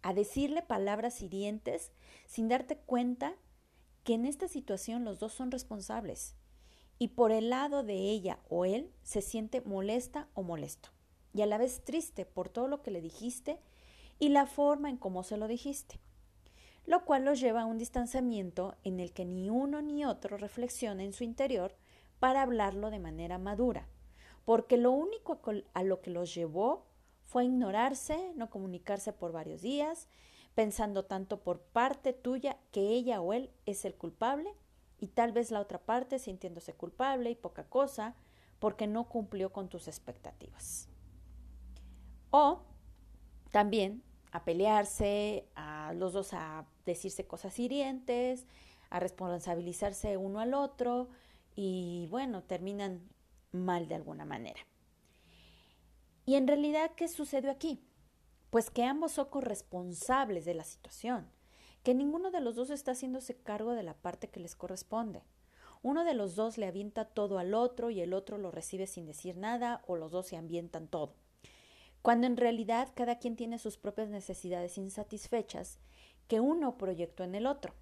a 0.02 0.12
decirle 0.14 0.62
palabras 0.62 1.22
hirientes 1.22 1.92
sin 2.26 2.48
darte 2.48 2.76
cuenta 2.76 3.34
que 4.04 4.14
en 4.14 4.26
esta 4.26 4.48
situación 4.48 5.04
los 5.04 5.18
dos 5.18 5.32
son 5.32 5.50
responsables 5.50 6.34
y 6.98 7.08
por 7.08 7.32
el 7.32 7.50
lado 7.50 7.82
de 7.82 7.94
ella 7.94 8.38
o 8.48 8.64
él 8.64 8.92
se 9.02 9.22
siente 9.22 9.60
molesta 9.62 10.28
o 10.34 10.42
molesto 10.42 10.90
y 11.32 11.42
a 11.42 11.46
la 11.46 11.58
vez 11.58 11.82
triste 11.84 12.26
por 12.26 12.48
todo 12.48 12.68
lo 12.68 12.82
que 12.82 12.90
le 12.90 13.00
dijiste 13.00 13.58
y 14.22 14.28
la 14.28 14.46
forma 14.46 14.88
en 14.88 14.98
cómo 14.98 15.24
se 15.24 15.36
lo 15.36 15.48
dijiste, 15.48 15.98
lo 16.86 17.04
cual 17.04 17.24
los 17.24 17.40
lleva 17.40 17.62
a 17.62 17.66
un 17.66 17.76
distanciamiento 17.76 18.76
en 18.84 19.00
el 19.00 19.12
que 19.12 19.24
ni 19.24 19.50
uno 19.50 19.82
ni 19.82 20.04
otro 20.04 20.36
reflexiona 20.36 21.02
en 21.02 21.12
su 21.12 21.24
interior 21.24 21.74
para 22.20 22.42
hablarlo 22.42 22.92
de 22.92 23.00
manera 23.00 23.38
madura, 23.38 23.88
porque 24.44 24.76
lo 24.76 24.92
único 24.92 25.40
a 25.74 25.82
lo 25.82 26.02
que 26.02 26.12
los 26.12 26.32
llevó 26.32 26.86
fue 27.24 27.46
ignorarse, 27.46 28.32
no 28.36 28.48
comunicarse 28.48 29.12
por 29.12 29.32
varios 29.32 29.60
días, 29.60 30.06
pensando 30.54 31.04
tanto 31.04 31.40
por 31.40 31.60
parte 31.60 32.12
tuya 32.12 32.58
que 32.70 32.90
ella 32.90 33.20
o 33.20 33.32
él 33.32 33.50
es 33.66 33.84
el 33.84 33.96
culpable 33.96 34.54
y 35.00 35.08
tal 35.08 35.32
vez 35.32 35.50
la 35.50 35.58
otra 35.58 35.80
parte 35.80 36.20
sintiéndose 36.20 36.74
culpable 36.74 37.28
y 37.28 37.34
poca 37.34 37.64
cosa 37.64 38.14
porque 38.60 38.86
no 38.86 39.08
cumplió 39.08 39.52
con 39.52 39.68
tus 39.68 39.88
expectativas. 39.88 40.88
O 42.30 42.62
también 43.50 44.04
a 44.32 44.44
pelearse, 44.44 45.46
a 45.54 45.92
los 45.92 46.14
dos 46.14 46.32
a 46.32 46.66
decirse 46.86 47.26
cosas 47.26 47.58
hirientes, 47.58 48.46
a 48.90 48.98
responsabilizarse 48.98 50.16
uno 50.16 50.40
al 50.40 50.54
otro 50.54 51.08
y 51.54 52.08
bueno, 52.10 52.42
terminan 52.42 53.08
mal 53.52 53.88
de 53.88 53.94
alguna 53.94 54.24
manera. 54.24 54.60
Y 56.24 56.36
en 56.36 56.48
realidad, 56.48 56.92
¿qué 56.96 57.08
sucedió 57.08 57.50
aquí? 57.50 57.84
Pues 58.50 58.70
que 58.70 58.84
ambos 58.84 59.12
son 59.12 59.28
corresponsables 59.28 60.44
de 60.44 60.54
la 60.54 60.64
situación, 60.64 61.28
que 61.82 61.94
ninguno 61.94 62.30
de 62.30 62.40
los 62.40 62.54
dos 62.54 62.70
está 62.70 62.92
haciéndose 62.92 63.36
cargo 63.36 63.72
de 63.72 63.82
la 63.82 63.94
parte 63.94 64.28
que 64.28 64.40
les 64.40 64.56
corresponde. 64.56 65.22
Uno 65.82 66.04
de 66.04 66.14
los 66.14 66.36
dos 66.36 66.58
le 66.58 66.66
avienta 66.66 67.04
todo 67.04 67.38
al 67.38 67.54
otro 67.54 67.90
y 67.90 68.00
el 68.00 68.14
otro 68.14 68.38
lo 68.38 68.50
recibe 68.50 68.86
sin 68.86 69.04
decir 69.04 69.36
nada 69.36 69.82
o 69.86 69.96
los 69.96 70.12
dos 70.12 70.26
se 70.26 70.36
ambientan 70.36 70.86
todo 70.86 71.16
cuando 72.02 72.26
en 72.26 72.36
realidad 72.36 72.88
cada 72.94 73.18
quien 73.18 73.36
tiene 73.36 73.58
sus 73.58 73.78
propias 73.78 74.08
necesidades 74.08 74.76
insatisfechas 74.76 75.78
que 76.26 76.40
uno 76.40 76.76
proyectó 76.76 77.24
en 77.24 77.34
el 77.34 77.46
otro. 77.46 77.74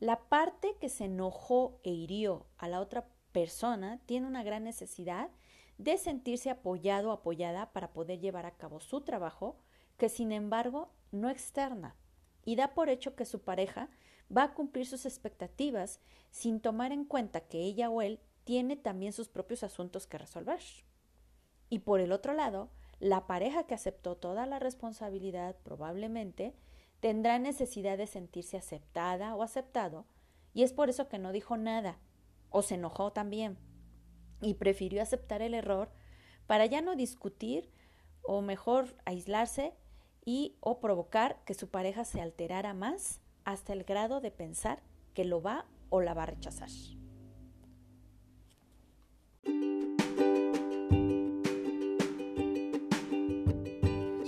La 0.00 0.28
parte 0.28 0.76
que 0.80 0.88
se 0.88 1.04
enojó 1.04 1.78
e 1.84 1.90
hirió 1.90 2.46
a 2.58 2.68
la 2.68 2.80
otra 2.80 3.06
persona 3.32 4.00
tiene 4.06 4.26
una 4.26 4.42
gran 4.42 4.64
necesidad 4.64 5.30
de 5.78 5.98
sentirse 5.98 6.50
apoyado 6.50 7.10
o 7.10 7.12
apoyada 7.12 7.72
para 7.72 7.92
poder 7.92 8.20
llevar 8.20 8.46
a 8.46 8.56
cabo 8.56 8.80
su 8.80 9.02
trabajo, 9.02 9.56
que 9.96 10.08
sin 10.08 10.32
embargo 10.32 10.90
no 11.10 11.30
externa, 11.30 11.96
y 12.44 12.56
da 12.56 12.74
por 12.74 12.88
hecho 12.88 13.14
que 13.14 13.24
su 13.24 13.42
pareja 13.42 13.88
va 14.34 14.44
a 14.44 14.54
cumplir 14.54 14.86
sus 14.86 15.04
expectativas 15.06 16.00
sin 16.30 16.60
tomar 16.60 16.92
en 16.92 17.04
cuenta 17.04 17.40
que 17.40 17.60
ella 17.60 17.90
o 17.90 18.02
él 18.02 18.20
tiene 18.44 18.76
también 18.76 19.12
sus 19.12 19.28
propios 19.28 19.62
asuntos 19.62 20.06
que 20.06 20.18
resolver. 20.18 20.60
Y 21.70 21.80
por 21.80 22.00
el 22.00 22.12
otro 22.12 22.34
lado, 22.34 22.70
la 23.04 23.26
pareja 23.26 23.64
que 23.64 23.74
aceptó 23.74 24.16
toda 24.16 24.46
la 24.46 24.58
responsabilidad 24.58 25.56
probablemente 25.62 26.54
tendrá 27.00 27.38
necesidad 27.38 27.98
de 27.98 28.06
sentirse 28.06 28.56
aceptada 28.56 29.34
o 29.34 29.42
aceptado 29.42 30.06
y 30.54 30.62
es 30.62 30.72
por 30.72 30.88
eso 30.88 31.06
que 31.06 31.18
no 31.18 31.30
dijo 31.30 31.58
nada 31.58 31.98
o 32.48 32.62
se 32.62 32.76
enojó 32.76 33.12
también 33.12 33.58
y 34.40 34.54
prefirió 34.54 35.02
aceptar 35.02 35.42
el 35.42 35.52
error 35.52 35.90
para 36.46 36.64
ya 36.64 36.80
no 36.80 36.96
discutir 36.96 37.68
o 38.22 38.40
mejor 38.40 38.96
aislarse 39.04 39.74
y 40.24 40.56
o 40.60 40.80
provocar 40.80 41.44
que 41.44 41.52
su 41.52 41.68
pareja 41.68 42.06
se 42.06 42.22
alterara 42.22 42.72
más 42.72 43.20
hasta 43.44 43.74
el 43.74 43.84
grado 43.84 44.22
de 44.22 44.30
pensar 44.30 44.82
que 45.12 45.26
lo 45.26 45.42
va 45.42 45.66
o 45.90 46.00
la 46.00 46.14
va 46.14 46.22
a 46.22 46.26
rechazar. 46.26 46.70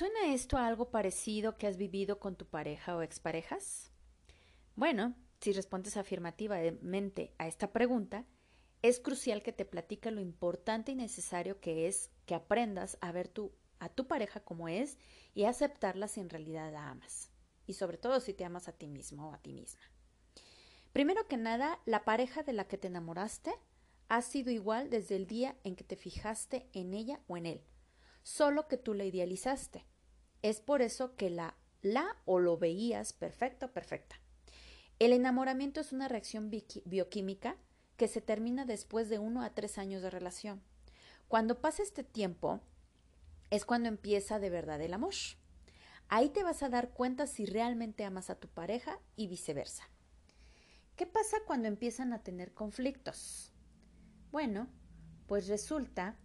Suena 0.00 0.32
esto 0.32 0.56
a 0.56 0.66
algo 0.66 0.90
parecido 0.90 1.58
que 1.58 1.66
has 1.66 1.76
vivido 1.76 2.18
con 2.20 2.34
tu 2.34 2.46
pareja 2.46 2.96
o 2.96 3.02
exparejas? 3.02 3.92
Bueno, 4.74 5.14
si 5.42 5.52
respondes 5.52 5.98
afirmativamente 5.98 7.34
a 7.36 7.46
esta 7.46 7.70
pregunta, 7.70 8.24
es 8.80 8.98
crucial 8.98 9.42
que 9.42 9.52
te 9.52 9.66
platique 9.66 10.10
lo 10.10 10.22
importante 10.22 10.92
y 10.92 10.94
necesario 10.94 11.60
que 11.60 11.86
es 11.86 12.10
que 12.24 12.34
aprendas 12.34 12.96
a 13.02 13.12
ver 13.12 13.28
tu, 13.28 13.52
a 13.78 13.90
tu 13.90 14.06
pareja 14.06 14.40
como 14.40 14.68
es 14.68 14.96
y 15.34 15.44
aceptarla 15.44 16.08
si 16.08 16.20
en 16.20 16.30
realidad 16.30 16.72
la 16.72 16.88
amas. 16.88 17.30
Y 17.66 17.74
sobre 17.74 17.98
todo 17.98 18.20
si 18.20 18.32
te 18.32 18.46
amas 18.46 18.68
a 18.68 18.72
ti 18.72 18.88
mismo 18.88 19.28
o 19.28 19.34
a 19.34 19.42
ti 19.42 19.52
misma. 19.52 19.82
Primero 20.94 21.28
que 21.28 21.36
nada, 21.36 21.78
la 21.84 22.06
pareja 22.06 22.42
de 22.42 22.54
la 22.54 22.66
que 22.66 22.78
te 22.78 22.88
enamoraste 22.88 23.52
ha 24.08 24.22
sido 24.22 24.50
igual 24.50 24.88
desde 24.88 25.16
el 25.16 25.26
día 25.26 25.58
en 25.62 25.76
que 25.76 25.84
te 25.84 25.96
fijaste 25.96 26.70
en 26.72 26.94
ella 26.94 27.20
o 27.26 27.36
en 27.36 27.44
él 27.44 27.69
solo 28.22 28.68
que 28.68 28.76
tú 28.76 28.94
la 28.94 29.04
idealizaste. 29.04 29.86
Es 30.42 30.60
por 30.60 30.82
eso 30.82 31.16
que 31.16 31.30
la 31.30 31.56
la 31.82 32.16
o 32.26 32.38
lo 32.38 32.58
veías 32.58 33.12
perfecto, 33.12 33.72
perfecta. 33.72 34.16
El 34.98 35.12
enamoramiento 35.12 35.80
es 35.80 35.92
una 35.92 36.08
reacción 36.08 36.50
bioquímica 36.84 37.56
que 37.96 38.08
se 38.08 38.20
termina 38.20 38.66
después 38.66 39.08
de 39.08 39.18
uno 39.18 39.42
a 39.42 39.54
tres 39.54 39.78
años 39.78 40.02
de 40.02 40.10
relación. 40.10 40.62
Cuando 41.28 41.60
pasa 41.60 41.82
este 41.82 42.04
tiempo 42.04 42.60
es 43.50 43.64
cuando 43.64 43.88
empieza 43.88 44.38
de 44.38 44.50
verdad 44.50 44.80
el 44.80 44.92
amor. 44.92 45.14
Ahí 46.08 46.28
te 46.28 46.42
vas 46.42 46.62
a 46.62 46.68
dar 46.68 46.90
cuenta 46.90 47.26
si 47.26 47.46
realmente 47.46 48.04
amas 48.04 48.30
a 48.30 48.34
tu 48.34 48.48
pareja 48.48 48.98
y 49.16 49.28
viceversa. 49.28 49.88
¿Qué 50.96 51.06
pasa 51.06 51.38
cuando 51.46 51.68
empiezan 51.68 52.12
a 52.12 52.22
tener 52.22 52.52
conflictos? 52.52 53.52
Bueno, 54.32 54.68
pues 55.26 55.48
resulta 55.48 56.16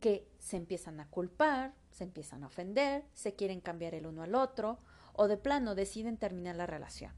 que 0.00 0.29
se 0.40 0.56
empiezan 0.56 1.00
a 1.00 1.08
culpar, 1.08 1.74
se 1.90 2.04
empiezan 2.04 2.42
a 2.42 2.46
ofender, 2.46 3.04
se 3.12 3.34
quieren 3.34 3.60
cambiar 3.60 3.94
el 3.94 4.06
uno 4.06 4.22
al 4.22 4.34
otro 4.34 4.78
o 5.12 5.28
de 5.28 5.36
plano 5.36 5.74
deciden 5.74 6.16
terminar 6.16 6.56
la 6.56 6.66
relación. 6.66 7.12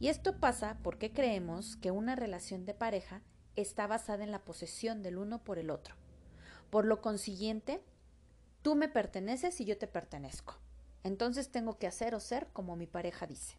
Y 0.00 0.08
esto 0.08 0.40
pasa 0.40 0.78
porque 0.82 1.12
creemos 1.12 1.76
que 1.76 1.90
una 1.90 2.16
relación 2.16 2.64
de 2.64 2.74
pareja 2.74 3.22
está 3.54 3.86
basada 3.86 4.24
en 4.24 4.30
la 4.30 4.44
posesión 4.44 5.02
del 5.02 5.18
uno 5.18 5.44
por 5.44 5.58
el 5.58 5.70
otro. 5.70 5.94
Por 6.70 6.84
lo 6.84 7.02
consiguiente, 7.02 7.82
tú 8.62 8.76
me 8.76 8.88
perteneces 8.88 9.60
y 9.60 9.64
yo 9.64 9.76
te 9.76 9.86
pertenezco. 9.86 10.56
Entonces 11.02 11.50
tengo 11.50 11.78
que 11.78 11.86
hacer 11.86 12.14
o 12.14 12.20
ser 12.20 12.48
como 12.52 12.76
mi 12.76 12.86
pareja 12.86 13.26
dice. 13.26 13.56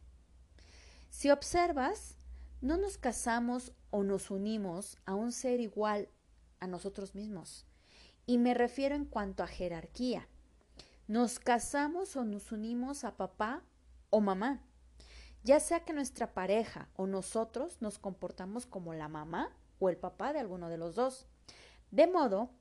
Si 1.10 1.30
observas, 1.30 2.16
no 2.62 2.78
nos 2.78 2.98
casamos 2.98 3.74
o 3.92 4.04
nos 4.04 4.32
unimos 4.32 4.98
a 5.06 5.16
un 5.16 5.32
ser 5.32 5.60
igual 5.60 6.10
a 6.60 6.68
nosotros 6.68 7.16
mismos 7.16 7.66
Y 8.26 8.38
me 8.38 8.54
refiero 8.54 8.96
en 8.96 9.06
cuanto 9.06 9.44
a 9.44 9.48
jerarquía. 9.48 10.28
Nos 11.08 11.40
casamos 11.40 12.16
o 12.16 12.24
nos 12.24 12.52
unimos 12.52 13.04
a 13.04 13.18
papá 13.18 13.64
o 14.10 14.22
mamá. 14.22 14.62
Ya 15.44 15.60
sea 15.60 15.86
que 15.86 15.94
nuestra 15.94 16.34
pareja 16.34 16.90
o 16.96 17.08
nosotros 17.08 17.82
nos 17.82 17.98
comportamos 17.98 18.66
como 18.66 18.94
la 18.94 19.08
mamá 19.08 19.56
o 19.80 19.90
el 19.90 19.98
papá 19.98 20.34
de 20.34 20.40
alguno 20.40 20.70
de 20.70 20.78
los 20.78 20.96
dos. 20.96 21.26
De 21.92 22.08
modo 22.08 22.52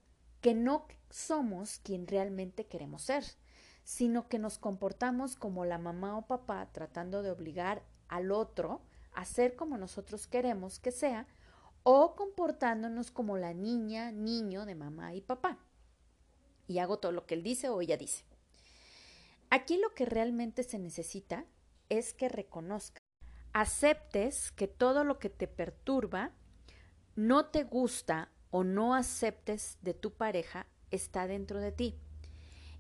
que 0.41 0.55
no 0.55 0.87
somos 1.11 1.81
quien 1.81 2.07
realmente 2.07 2.67
queremos 2.67 3.03
ser, 3.03 3.25
sino 3.85 4.29
que 4.29 4.38
nos 4.38 4.59
comportamos 4.59 5.35
como 5.35 5.65
la 5.65 5.79
mamá 5.79 6.17
o 6.17 6.27
papá 6.27 6.69
tratando 6.73 7.23
de 7.23 7.31
obligar 7.31 7.83
al 8.09 8.31
otro 8.31 8.81
a 9.12 9.25
ser 9.25 9.57
como 9.57 9.77
nosotros 9.79 10.27
queremos 10.27 10.79
que 10.79 10.93
sea 10.93 11.27
o 11.90 12.14
comportándonos 12.14 13.11
como 13.11 13.38
la 13.38 13.54
niña, 13.54 14.12
niño 14.12 14.66
de 14.66 14.75
mamá 14.75 15.14
y 15.14 15.23
papá. 15.23 15.57
Y 16.66 16.80
hago 16.80 16.99
todo 16.99 17.12
lo 17.12 17.25
que 17.25 17.33
él 17.33 17.42
dice 17.42 17.71
o 17.71 17.80
ella 17.80 17.97
dice. 17.97 18.26
Aquí 19.49 19.78
lo 19.78 19.95
que 19.95 20.04
realmente 20.04 20.64
se 20.64 20.78
necesita 20.78 21.47
es 21.88 22.12
que 22.12 22.28
reconozcas, 22.28 23.02
aceptes 23.54 24.52
que 24.52 24.68
todo 24.68 25.02
lo 25.02 25.18
que 25.18 25.30
te 25.30 25.49
perturba, 25.49 26.33
no 27.16 27.47
te 27.47 27.64
gusta 27.64 28.30
o 28.50 28.64
no 28.64 28.95
aceptes 28.95 29.78
de 29.80 29.95
tu 29.95 30.12
pareja 30.12 30.66
está 30.90 31.26
dentro 31.26 31.59
de 31.59 31.73
ti. 31.73 31.99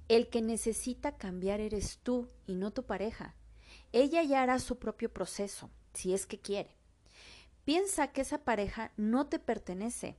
El 0.08 0.28
que 0.28 0.42
necesita 0.42 1.16
cambiar 1.16 1.60
eres 1.60 1.98
tú 2.02 2.28
y 2.46 2.56
no 2.56 2.74
tu 2.74 2.84
pareja. 2.84 3.34
Ella 3.92 4.22
ya 4.22 4.42
hará 4.42 4.58
su 4.58 4.78
propio 4.78 5.10
proceso, 5.10 5.70
si 5.94 6.12
es 6.12 6.26
que 6.26 6.38
quiere. 6.38 6.77
Piensa 7.68 8.12
que 8.12 8.22
esa 8.22 8.38
pareja 8.44 8.92
no 8.96 9.26
te 9.26 9.38
pertenece, 9.38 10.16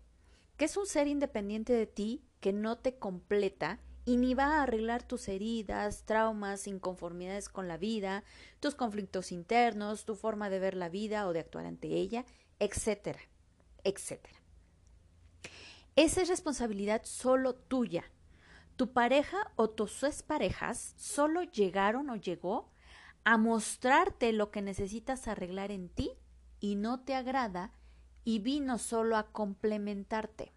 que 0.55 0.65
es 0.65 0.77
un 0.77 0.85
ser 0.85 1.07
independiente 1.07 1.73
de 1.73 1.87
ti 1.87 2.23
que 2.41 2.53
no 2.53 2.77
te 2.77 2.99
completa 2.99 3.79
y 4.05 4.17
ni 4.17 4.35
va 4.35 4.57
a 4.57 4.61
arreglar 4.61 5.01
tus 5.01 5.27
heridas, 5.27 6.05
traumas, 6.05 6.67
inconformidades 6.67 7.49
con 7.49 7.67
la 7.67 7.77
vida, 7.77 8.23
tus 8.59 8.75
conflictos 8.75 9.31
internos, 9.31 10.05
tu 10.05 10.13
forma 10.13 10.51
de 10.51 10.59
ver 10.59 10.75
la 10.75 10.89
vida 10.89 11.27
o 11.27 11.33
de 11.33 11.39
actuar 11.39 11.65
ante 11.65 11.87
ella, 11.87 12.23
etcétera, 12.59 13.19
etcétera. 13.83 14.37
Esa 15.95 16.21
es 16.21 16.29
responsabilidad 16.29 17.01
solo 17.03 17.55
tuya. 17.55 18.03
Tu 18.75 18.93
pareja 18.93 19.51
o 19.55 19.71
tus 19.71 20.03
exparejas 20.03 20.93
solo 20.97 21.41
llegaron 21.41 22.11
o 22.11 22.15
llegó 22.15 22.69
a 23.23 23.37
mostrarte 23.37 24.33
lo 24.33 24.51
que 24.51 24.61
necesitas 24.61 25.27
arreglar 25.27 25.71
en 25.71 25.89
ti 25.89 26.11
y 26.59 26.75
no 26.75 26.99
te 26.99 27.15
agrada 27.15 27.71
y 28.23 28.39
vino 28.39 28.77
solo 28.77 29.17
a 29.17 29.31
complementarte. 29.31 30.51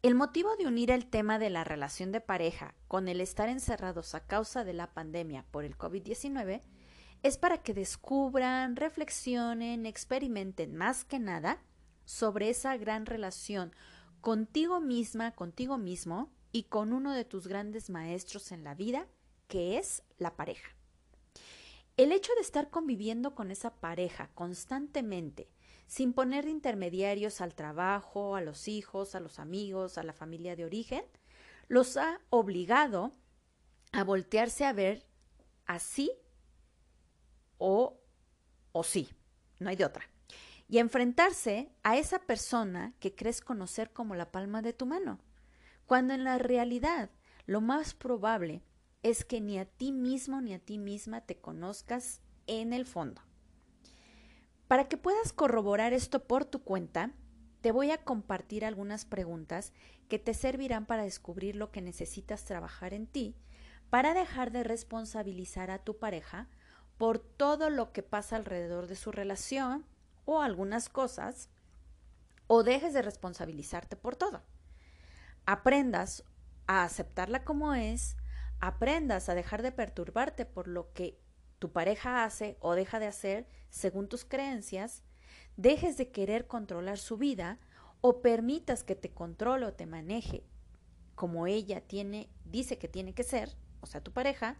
El 0.00 0.14
motivo 0.14 0.56
de 0.56 0.66
unir 0.66 0.90
el 0.92 1.06
tema 1.06 1.38
de 1.38 1.50
la 1.50 1.64
relación 1.64 2.12
de 2.12 2.20
pareja 2.20 2.74
con 2.86 3.08
el 3.08 3.20
estar 3.20 3.48
encerrados 3.48 4.14
a 4.14 4.20
causa 4.20 4.64
de 4.64 4.72
la 4.72 4.94
pandemia 4.94 5.44
por 5.50 5.64
el 5.64 5.76
COVID-19 5.76 6.62
es 7.24 7.36
para 7.36 7.58
que 7.58 7.74
descubran, 7.74 8.76
reflexionen, 8.76 9.86
experimenten 9.86 10.76
más 10.76 11.04
que 11.04 11.18
nada 11.18 11.60
sobre 12.04 12.48
esa 12.48 12.76
gran 12.76 13.06
relación 13.06 13.74
contigo 14.20 14.80
misma, 14.80 15.32
contigo 15.32 15.78
mismo 15.78 16.30
y 16.52 16.64
con 16.64 16.92
uno 16.92 17.12
de 17.12 17.24
tus 17.24 17.48
grandes 17.48 17.90
maestros 17.90 18.52
en 18.52 18.64
la 18.64 18.74
vida, 18.74 19.06
que 19.48 19.78
es 19.78 20.04
la 20.16 20.36
pareja. 20.36 20.77
El 21.98 22.12
hecho 22.12 22.32
de 22.36 22.42
estar 22.42 22.70
conviviendo 22.70 23.34
con 23.34 23.50
esa 23.50 23.74
pareja 23.74 24.30
constantemente, 24.36 25.50
sin 25.88 26.12
poner 26.12 26.46
intermediarios 26.46 27.40
al 27.40 27.56
trabajo, 27.56 28.36
a 28.36 28.40
los 28.40 28.68
hijos, 28.68 29.16
a 29.16 29.20
los 29.20 29.40
amigos, 29.40 29.98
a 29.98 30.04
la 30.04 30.12
familia 30.12 30.54
de 30.54 30.64
origen, 30.64 31.04
los 31.66 31.96
ha 31.96 32.20
obligado 32.30 33.10
a 33.90 34.04
voltearse 34.04 34.64
a 34.64 34.72
ver 34.72 35.08
así 35.66 36.12
o, 37.56 38.00
o 38.70 38.84
sí, 38.84 39.08
no 39.58 39.68
hay 39.68 39.74
de 39.74 39.84
otra, 39.84 40.08
y 40.68 40.78
enfrentarse 40.78 41.72
a 41.82 41.96
esa 41.96 42.20
persona 42.20 42.94
que 43.00 43.16
crees 43.16 43.40
conocer 43.40 43.92
como 43.92 44.14
la 44.14 44.30
palma 44.30 44.62
de 44.62 44.72
tu 44.72 44.86
mano, 44.86 45.18
cuando 45.84 46.14
en 46.14 46.22
la 46.22 46.38
realidad 46.38 47.10
lo 47.46 47.60
más 47.60 47.92
probable 47.92 48.62
es 49.02 49.24
que 49.24 49.40
ni 49.40 49.58
a 49.58 49.64
ti 49.64 49.92
mismo 49.92 50.40
ni 50.40 50.54
a 50.54 50.58
ti 50.58 50.78
misma 50.78 51.20
te 51.20 51.36
conozcas 51.36 52.20
en 52.46 52.72
el 52.72 52.86
fondo. 52.86 53.22
Para 54.66 54.88
que 54.88 54.96
puedas 54.96 55.32
corroborar 55.32 55.92
esto 55.92 56.24
por 56.24 56.44
tu 56.44 56.62
cuenta, 56.62 57.12
te 57.60 57.72
voy 57.72 57.90
a 57.90 58.04
compartir 58.04 58.64
algunas 58.64 59.04
preguntas 59.04 59.72
que 60.08 60.18
te 60.18 60.34
servirán 60.34 60.86
para 60.86 61.04
descubrir 61.04 61.56
lo 61.56 61.70
que 61.70 61.80
necesitas 61.80 62.44
trabajar 62.44 62.94
en 62.94 63.06
ti 63.06 63.34
para 63.90 64.14
dejar 64.14 64.52
de 64.52 64.64
responsabilizar 64.64 65.70
a 65.70 65.78
tu 65.78 65.98
pareja 65.98 66.48
por 66.96 67.18
todo 67.18 67.70
lo 67.70 67.92
que 67.92 68.02
pasa 68.02 68.36
alrededor 68.36 68.86
de 68.86 68.96
su 68.96 69.12
relación 69.12 69.86
o 70.24 70.42
algunas 70.42 70.88
cosas, 70.88 71.48
o 72.48 72.62
dejes 72.62 72.92
de 72.92 73.02
responsabilizarte 73.02 73.96
por 73.96 74.16
todo. 74.16 74.42
Aprendas 75.46 76.24
a 76.66 76.82
aceptarla 76.82 77.44
como 77.44 77.72
es, 77.72 78.16
aprendas 78.60 79.28
a 79.28 79.34
dejar 79.34 79.62
de 79.62 79.72
perturbarte 79.72 80.44
por 80.44 80.68
lo 80.68 80.92
que 80.92 81.18
tu 81.58 81.72
pareja 81.72 82.24
hace 82.24 82.56
o 82.60 82.74
deja 82.74 83.00
de 83.00 83.06
hacer 83.06 83.46
según 83.70 84.08
tus 84.08 84.24
creencias, 84.24 85.02
dejes 85.56 85.96
de 85.96 86.10
querer 86.10 86.46
controlar 86.46 86.98
su 86.98 87.16
vida 87.16 87.58
o 88.00 88.20
permitas 88.22 88.84
que 88.84 88.94
te 88.94 89.10
controle 89.10 89.66
o 89.66 89.74
te 89.74 89.86
maneje 89.86 90.44
como 91.18 91.48
ella 91.48 91.80
tiene, 91.80 92.30
dice 92.44 92.78
que 92.78 92.86
tiene 92.86 93.12
que 93.12 93.24
ser, 93.24 93.56
o 93.80 93.86
sea, 93.86 94.00
tu 94.00 94.12
pareja, 94.12 94.56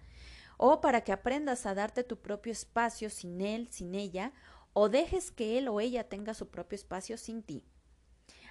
o 0.57 0.81
para 0.81 1.03
que 1.03 1.13
aprendas 1.13 1.67
a 1.67 1.75
darte 1.75 2.03
tu 2.03 2.21
propio 2.21 2.51
espacio 2.51 3.11
sin 3.11 3.41
él, 3.41 3.69
sin 3.71 3.95
ella, 3.95 4.33
o 4.73 4.89
dejes 4.89 5.31
que 5.31 5.57
él 5.57 5.69
o 5.69 5.81
ella 5.81 6.09
tenga 6.09 6.35
su 6.35 6.49
propio 6.49 6.75
espacio 6.75 7.17
sin 7.17 7.45
ti. 7.45 7.65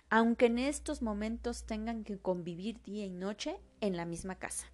Aunque 0.09 0.45
en 0.45 0.57
estos 0.57 1.01
momentos 1.01 1.65
tengan 1.65 2.05
que 2.05 2.17
convivir 2.17 2.81
día 2.81 3.05
y 3.05 3.13
noche 3.13 3.59
en 3.81 3.97
la 3.97 4.05
misma 4.05 4.35
casa. 4.35 4.71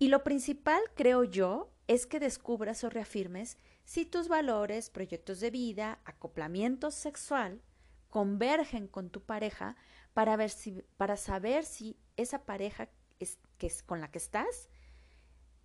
Y 0.00 0.08
lo 0.08 0.24
principal, 0.24 0.80
creo 0.94 1.24
yo, 1.24 1.70
es 1.86 2.06
que 2.06 2.20
descubras 2.20 2.84
o 2.84 2.88
reafirmes 2.88 3.58
si 3.84 4.06
tus 4.06 4.28
valores, 4.28 4.88
proyectos 4.88 5.40
de 5.40 5.50
vida, 5.50 6.00
acoplamiento 6.06 6.90
sexual 6.90 7.60
convergen 8.08 8.88
con 8.88 9.10
tu 9.10 9.20
pareja 9.20 9.76
para, 10.14 10.36
ver 10.36 10.48
si, 10.48 10.82
para 10.96 11.18
saber 11.18 11.66
si 11.66 11.98
esa 12.16 12.46
pareja 12.46 12.88
es, 13.18 13.38
que 13.58 13.66
es 13.66 13.82
con 13.82 14.00
la 14.00 14.10
que 14.10 14.16
estás 14.16 14.70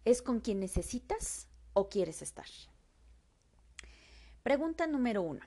es 0.04 0.22
con 0.22 0.42
quien 0.42 0.60
necesitas 0.60 1.48
o 1.72 1.88
quieres 1.88 2.22
estar. 2.22 2.46
Pregunta 4.44 4.86
número 4.86 5.22
uno. 5.22 5.46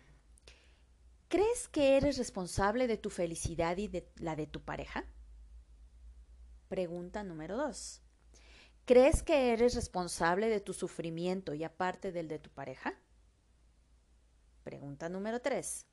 ¿Crees 1.28 1.68
que 1.68 1.98
eres 1.98 2.16
responsable 2.16 2.86
de 2.86 2.96
tu 2.96 3.10
felicidad 3.10 3.76
y 3.76 3.88
de 3.88 4.10
la 4.16 4.34
de 4.34 4.46
tu 4.46 4.62
pareja? 4.62 5.04
Pregunta 6.68 7.22
número 7.22 7.58
dos. 7.58 8.00
¿Crees 8.88 9.22
que 9.22 9.52
eres 9.52 9.74
responsable 9.74 10.48
de 10.48 10.60
tu 10.60 10.72
sufrimiento 10.72 11.52
y 11.52 11.62
aparte 11.62 12.10
del 12.10 12.26
de 12.26 12.38
tu 12.38 12.48
pareja? 12.48 12.98
Pregunta 14.64 15.10
número 15.10 15.42
tres. 15.42 15.84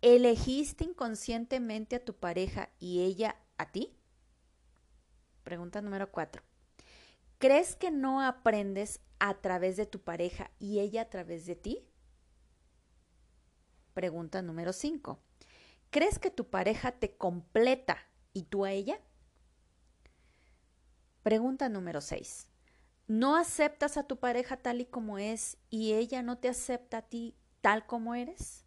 ¿Elegiste 0.00 0.84
inconscientemente 0.84 1.96
a 1.96 2.04
tu 2.06 2.16
pareja 2.16 2.70
y 2.78 3.02
ella 3.02 3.36
a 3.58 3.70
ti? 3.70 3.94
Pregunta 5.44 5.82
número 5.82 6.10
cuatro. 6.10 6.42
¿Crees 7.36 7.76
que 7.76 7.90
no 7.90 8.22
aprendes 8.22 9.00
a 9.18 9.42
través 9.42 9.76
de 9.76 9.84
tu 9.84 10.00
pareja 10.00 10.50
y 10.58 10.80
ella 10.80 11.02
a 11.02 11.10
través 11.10 11.44
de 11.44 11.56
ti? 11.56 11.86
Pregunta 13.92 14.40
número 14.40 14.72
cinco. 14.72 15.22
¿Crees 15.90 16.18
que 16.18 16.30
tu 16.30 16.48
pareja 16.48 16.92
te 16.92 17.14
completa 17.14 17.98
y 18.32 18.44
tú 18.44 18.64
a 18.64 18.72
ella? 18.72 18.98
Pregunta 21.22 21.68
número 21.68 22.00
6. 22.00 22.48
¿No 23.06 23.36
aceptas 23.36 23.96
a 23.96 24.02
tu 24.02 24.18
pareja 24.18 24.56
tal 24.56 24.80
y 24.80 24.86
como 24.86 25.18
es 25.18 25.56
y 25.70 25.92
ella 25.92 26.20
no 26.20 26.38
te 26.38 26.48
acepta 26.48 26.98
a 26.98 27.02
ti 27.02 27.36
tal 27.60 27.86
como 27.86 28.16
eres? 28.16 28.64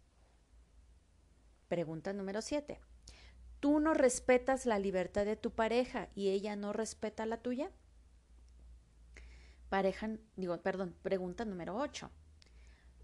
Pregunta 1.68 2.14
número 2.14 2.40
7. 2.40 2.80
¿Tú 3.60 3.78
no 3.78 3.92
respetas 3.92 4.64
la 4.64 4.78
libertad 4.78 5.26
de 5.26 5.36
tu 5.36 5.50
pareja 5.50 6.08
y 6.14 6.30
ella 6.30 6.56
no 6.56 6.72
respeta 6.72 7.26
la 7.26 7.42
tuya? 7.42 7.70
Pareja, 9.68 10.16
digo, 10.36 10.56
perdón, 10.62 10.94
pregunta 11.02 11.44
número 11.44 11.76
8. 11.76 12.10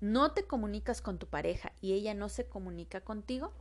¿No 0.00 0.32
te 0.32 0.46
comunicas 0.46 1.02
con 1.02 1.18
tu 1.18 1.26
pareja 1.26 1.72
y 1.82 1.92
ella 1.92 2.14
no 2.14 2.30
se 2.30 2.48
comunica 2.48 3.02
contigo? 3.02 3.52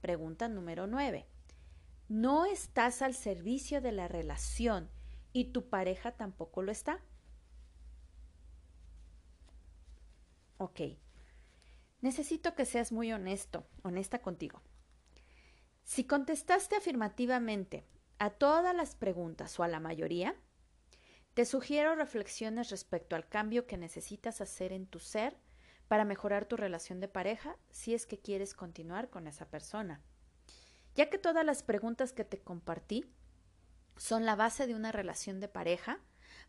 Pregunta 0.00 0.48
número 0.48 0.88
9 0.88 1.26
no 2.12 2.44
estás 2.44 3.00
al 3.00 3.14
servicio 3.14 3.80
de 3.80 3.90
la 3.90 4.06
relación 4.06 4.90
y 5.32 5.46
tu 5.46 5.70
pareja 5.70 6.12
tampoco 6.12 6.60
lo 6.60 6.70
está. 6.70 7.00
Ok, 10.58 10.80
necesito 12.02 12.54
que 12.54 12.66
seas 12.66 12.92
muy 12.92 13.10
honesto, 13.14 13.66
honesta 13.80 14.20
contigo. 14.20 14.60
Si 15.84 16.04
contestaste 16.04 16.76
afirmativamente 16.76 17.86
a 18.18 18.28
todas 18.28 18.76
las 18.76 18.94
preguntas 18.94 19.58
o 19.58 19.62
a 19.62 19.68
la 19.68 19.80
mayoría, 19.80 20.36
te 21.32 21.46
sugiero 21.46 21.94
reflexiones 21.94 22.68
respecto 22.68 23.16
al 23.16 23.26
cambio 23.26 23.66
que 23.66 23.78
necesitas 23.78 24.42
hacer 24.42 24.74
en 24.74 24.86
tu 24.86 24.98
ser 24.98 25.38
para 25.88 26.04
mejorar 26.04 26.44
tu 26.44 26.58
relación 26.58 27.00
de 27.00 27.08
pareja 27.08 27.56
si 27.70 27.94
es 27.94 28.04
que 28.04 28.20
quieres 28.20 28.52
continuar 28.52 29.08
con 29.08 29.26
esa 29.26 29.48
persona. 29.48 30.02
Ya 30.94 31.08
que 31.08 31.18
todas 31.18 31.44
las 31.44 31.62
preguntas 31.62 32.12
que 32.12 32.24
te 32.24 32.38
compartí 32.38 33.06
son 33.96 34.26
la 34.26 34.36
base 34.36 34.66
de 34.66 34.74
una 34.74 34.92
relación 34.92 35.40
de 35.40 35.48
pareja 35.48 36.00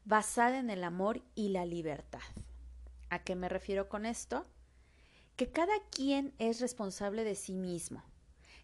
basada 0.05 0.59
en 0.59 0.69
el 0.69 0.83
amor 0.83 1.21
y 1.35 1.49
la 1.49 1.65
libertad. 1.65 2.21
¿A 3.09 3.19
qué 3.23 3.35
me 3.35 3.47
refiero 3.47 3.87
con 3.87 4.05
esto? 4.05 4.45
Que 5.35 5.51
cada 5.51 5.73
quien 5.91 6.33
es 6.39 6.59
responsable 6.59 7.23
de 7.23 7.35
sí 7.35 7.55
mismo. 7.55 8.03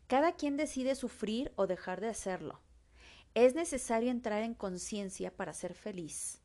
Cada 0.08 0.34
quien 0.34 0.58
decide 0.58 0.96
sufrir 0.96 1.52
o 1.56 1.68
dejar 1.68 2.02
de 2.02 2.10
hacerlo. 2.10 2.60
Es 3.36 3.54
necesario 3.54 4.10
entrar 4.10 4.42
en 4.42 4.56
conciencia 4.56 5.36
para 5.36 5.54
ser 5.54 5.76
feliz. 5.76 6.42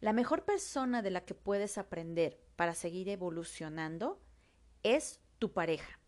La 0.00 0.12
mejor 0.12 0.44
persona 0.44 1.02
de 1.02 1.10
la 1.10 1.24
que 1.24 1.34
puedes 1.34 1.78
aprender 1.78 2.40
para 2.56 2.74
seguir 2.74 3.08
evolucionando 3.08 4.20
es 4.82 5.20
tu 5.38 5.52
pareja. 5.52 5.99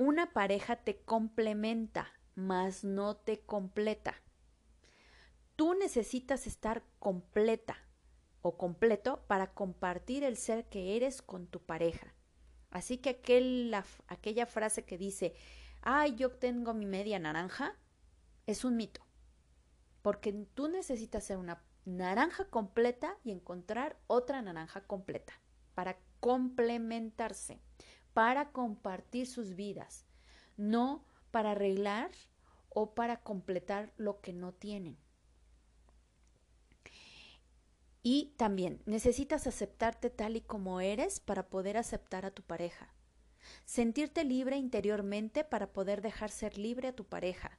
Una 0.00 0.32
pareja 0.32 0.76
te 0.76 1.02
complementa, 1.02 2.08
mas 2.34 2.84
no 2.84 3.16
te 3.16 3.40
completa. 3.40 4.14
Tú 5.56 5.74
necesitas 5.74 6.46
estar 6.46 6.82
completa 6.98 7.76
o 8.40 8.56
completo 8.56 9.22
para 9.26 9.52
compartir 9.52 10.24
el 10.24 10.38
ser 10.38 10.64
que 10.70 10.96
eres 10.96 11.20
con 11.20 11.46
tu 11.46 11.60
pareja. 11.60 12.14
Así 12.70 12.96
que 12.96 13.10
aquel, 13.10 13.76
aquella 14.06 14.46
frase 14.46 14.86
que 14.86 14.96
dice, 14.96 15.34
ay, 15.82 16.14
yo 16.14 16.30
tengo 16.30 16.72
mi 16.72 16.86
media 16.86 17.18
naranja, 17.18 17.76
es 18.46 18.64
un 18.64 18.78
mito. 18.78 19.02
Porque 20.00 20.32
tú 20.32 20.68
necesitas 20.68 21.24
ser 21.24 21.36
una 21.36 21.62
naranja 21.84 22.46
completa 22.46 23.18
y 23.22 23.32
encontrar 23.32 23.98
otra 24.06 24.40
naranja 24.40 24.80
completa 24.80 25.34
para 25.74 25.98
complementarse, 26.20 27.60
para 28.12 28.50
compartir 28.50 29.26
sus 29.26 29.54
vidas, 29.54 30.06
no 30.56 31.04
para 31.30 31.52
arreglar 31.52 32.10
o 32.68 32.94
para 32.94 33.20
completar 33.22 33.92
lo 33.96 34.20
que 34.20 34.32
no 34.32 34.52
tienen. 34.52 34.98
Y 38.02 38.32
también 38.36 38.82
necesitas 38.86 39.46
aceptarte 39.46 40.08
tal 40.08 40.36
y 40.36 40.40
como 40.40 40.80
eres 40.80 41.20
para 41.20 41.48
poder 41.48 41.76
aceptar 41.76 42.24
a 42.24 42.30
tu 42.30 42.42
pareja. 42.42 42.94
Sentirte 43.64 44.24
libre 44.24 44.56
interiormente 44.56 45.44
para 45.44 45.72
poder 45.72 46.00
dejar 46.00 46.30
ser 46.30 46.56
libre 46.56 46.88
a 46.88 46.94
tu 46.94 47.04
pareja. 47.04 47.58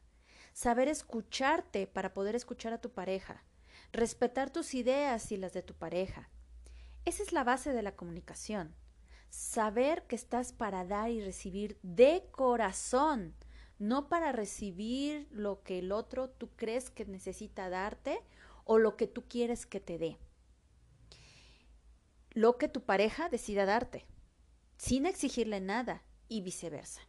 Saber 0.53 0.87
escucharte 0.87 1.87
para 1.87 2.13
poder 2.13 2.35
escuchar 2.35 2.73
a 2.73 2.81
tu 2.81 2.91
pareja. 2.91 3.43
Respetar 3.91 4.49
tus 4.49 4.73
ideas 4.73 5.31
y 5.31 5.37
las 5.37 5.53
de 5.53 5.61
tu 5.61 5.75
pareja. 5.75 6.29
Esa 7.05 7.23
es 7.23 7.33
la 7.33 7.43
base 7.43 7.73
de 7.73 7.81
la 7.81 7.95
comunicación. 7.95 8.75
Saber 9.31 10.05
que 10.05 10.15
estás 10.15 10.53
para 10.53 10.85
dar 10.85 11.09
y 11.09 11.21
recibir 11.21 11.79
de 11.81 12.27
corazón, 12.29 13.33
no 13.79 14.09
para 14.09 14.31
recibir 14.31 15.27
lo 15.31 15.63
que 15.63 15.79
el 15.79 15.91
otro 15.91 16.29
tú 16.29 16.51
crees 16.55 16.91
que 16.91 17.05
necesita 17.05 17.69
darte 17.69 18.21
o 18.63 18.77
lo 18.77 18.95
que 18.95 19.07
tú 19.07 19.23
quieres 19.27 19.65
que 19.65 19.79
te 19.79 19.97
dé 19.97 20.19
lo 22.33 22.57
que 22.57 22.69
tu 22.69 22.81
pareja 22.81 23.29
decida 23.29 23.65
darte, 23.65 24.05
sin 24.77 25.05
exigirle 25.05 25.59
nada 25.59 26.03
y 26.29 26.41
viceversa. 26.41 27.01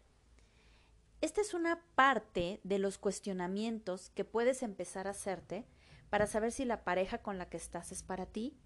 Esta 1.21 1.41
es 1.41 1.55
una 1.55 1.81
parte 1.95 2.61
de 2.65 2.79
los 2.79 2.99
cuestionamientos 2.99 4.11
que 4.11 4.25
puedes 4.25 4.63
empezar 4.63 5.07
a 5.07 5.11
hacerte 5.11 5.65
para 6.11 6.27
saber 6.27 6.51
si 6.51 6.65
la 6.65 6.83
pareja 6.83 7.19
con 7.19 7.39
la 7.39 7.49
que 7.49 7.57
estás 7.57 7.93
es 7.93 8.03
para 8.03 8.27
ti 8.27 8.57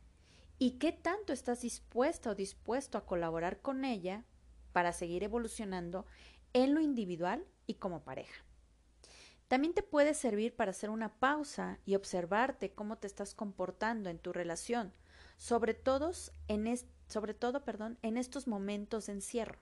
y 0.58 0.72
qué 0.72 0.92
tanto 0.92 1.32
estás 1.32 1.60
dispuesta 1.60 2.30
o 2.30 2.34
dispuesto 2.34 2.98
a 2.98 3.06
colaborar 3.06 3.60
con 3.60 3.84
ella 3.84 4.24
para 4.72 4.92
seguir 4.92 5.22
evolucionando 5.22 6.06
en 6.52 6.74
lo 6.74 6.80
individual 6.80 7.46
y 7.66 7.74
como 7.74 8.02
pareja. 8.02 8.44
También 9.48 9.74
te 9.74 9.82
puede 9.82 10.14
servir 10.14 10.56
para 10.56 10.72
hacer 10.72 10.90
una 10.90 11.18
pausa 11.18 11.78
y 11.84 11.94
observarte 11.94 12.72
cómo 12.72 12.98
te 12.98 13.06
estás 13.06 13.34
comportando 13.34 14.10
en 14.10 14.18
tu 14.18 14.32
relación 14.32 14.92
sobre, 15.36 15.72
en 16.48 17.36
todo 17.38 17.64
perdón, 17.64 17.98
en 18.02 18.16
estos 18.16 18.46
momentos 18.46 19.06
de 19.06 19.12
encierro, 19.12 19.58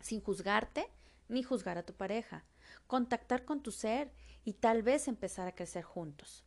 sin 0.00 0.20
juzgarte 0.20 0.88
ni 1.28 1.42
juzgar 1.42 1.78
a 1.78 1.84
tu 1.84 1.94
pareja, 1.94 2.44
contactar 2.86 3.44
con 3.44 3.62
tu 3.62 3.70
ser 3.70 4.12
y 4.44 4.54
tal 4.54 4.82
vez 4.82 5.06
empezar 5.06 5.46
a 5.46 5.54
crecer 5.54 5.84
juntos, 5.84 6.44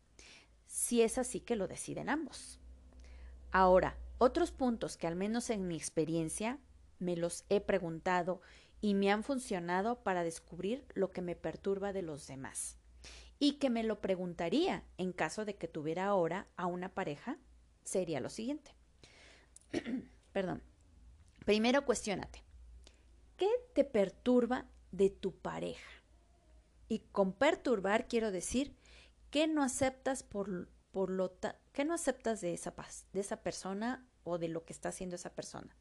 si 0.65 1.01
es 1.01 1.17
así 1.17 1.39
que 1.39 1.55
lo 1.55 1.67
deciden 1.67 2.09
ambos. 2.09 2.59
Ahora, 3.53 3.95
otros 4.17 4.51
puntos 4.51 4.97
que 4.97 5.05
al 5.05 5.15
menos 5.15 5.51
en 5.51 5.67
mi 5.67 5.75
experiencia 5.75 6.57
me 6.97 7.15
los 7.15 7.45
he 7.49 7.61
preguntado 7.61 8.41
y 8.81 8.95
me 8.95 9.11
han 9.11 9.23
funcionado 9.23 10.01
para 10.01 10.23
descubrir 10.23 10.83
lo 10.95 11.11
que 11.11 11.21
me 11.21 11.35
perturba 11.35 11.93
de 11.93 12.01
los 12.01 12.25
demás 12.25 12.79
y 13.37 13.59
que 13.59 13.69
me 13.69 13.83
lo 13.83 14.01
preguntaría 14.01 14.83
en 14.97 15.13
caso 15.13 15.45
de 15.45 15.55
que 15.55 15.67
tuviera 15.67 16.05
ahora 16.05 16.47
a 16.57 16.65
una 16.65 16.95
pareja 16.95 17.37
sería 17.83 18.19
lo 18.21 18.31
siguiente. 18.31 18.73
Perdón. 20.33 20.63
Primero 21.45 21.85
cuestionate. 21.85 22.41
¿Qué 23.37 23.49
te 23.75 23.83
perturba 23.83 24.65
de 24.91 25.11
tu 25.11 25.31
pareja? 25.31 25.91
Y 26.89 26.99
con 27.11 27.33
perturbar 27.33 28.07
quiero 28.07 28.31
decir 28.31 28.75
que 29.29 29.45
no 29.45 29.61
aceptas 29.61 30.23
por, 30.23 30.69
por 30.91 31.11
lo 31.11 31.29
que 31.73 31.83
no 31.83 31.93
aceptas 31.93 32.39
de 32.39 32.53
esa 32.53 32.75
paz, 32.75 33.05
de 33.11 33.19
esa 33.19 33.43
persona 33.43 34.07
o 34.23 34.37
de 34.37 34.47
lo 34.47 34.63
que 34.63 34.71
está 34.71 34.89
haciendo 34.89 35.17
esa 35.17 35.35
persona. 35.35 35.75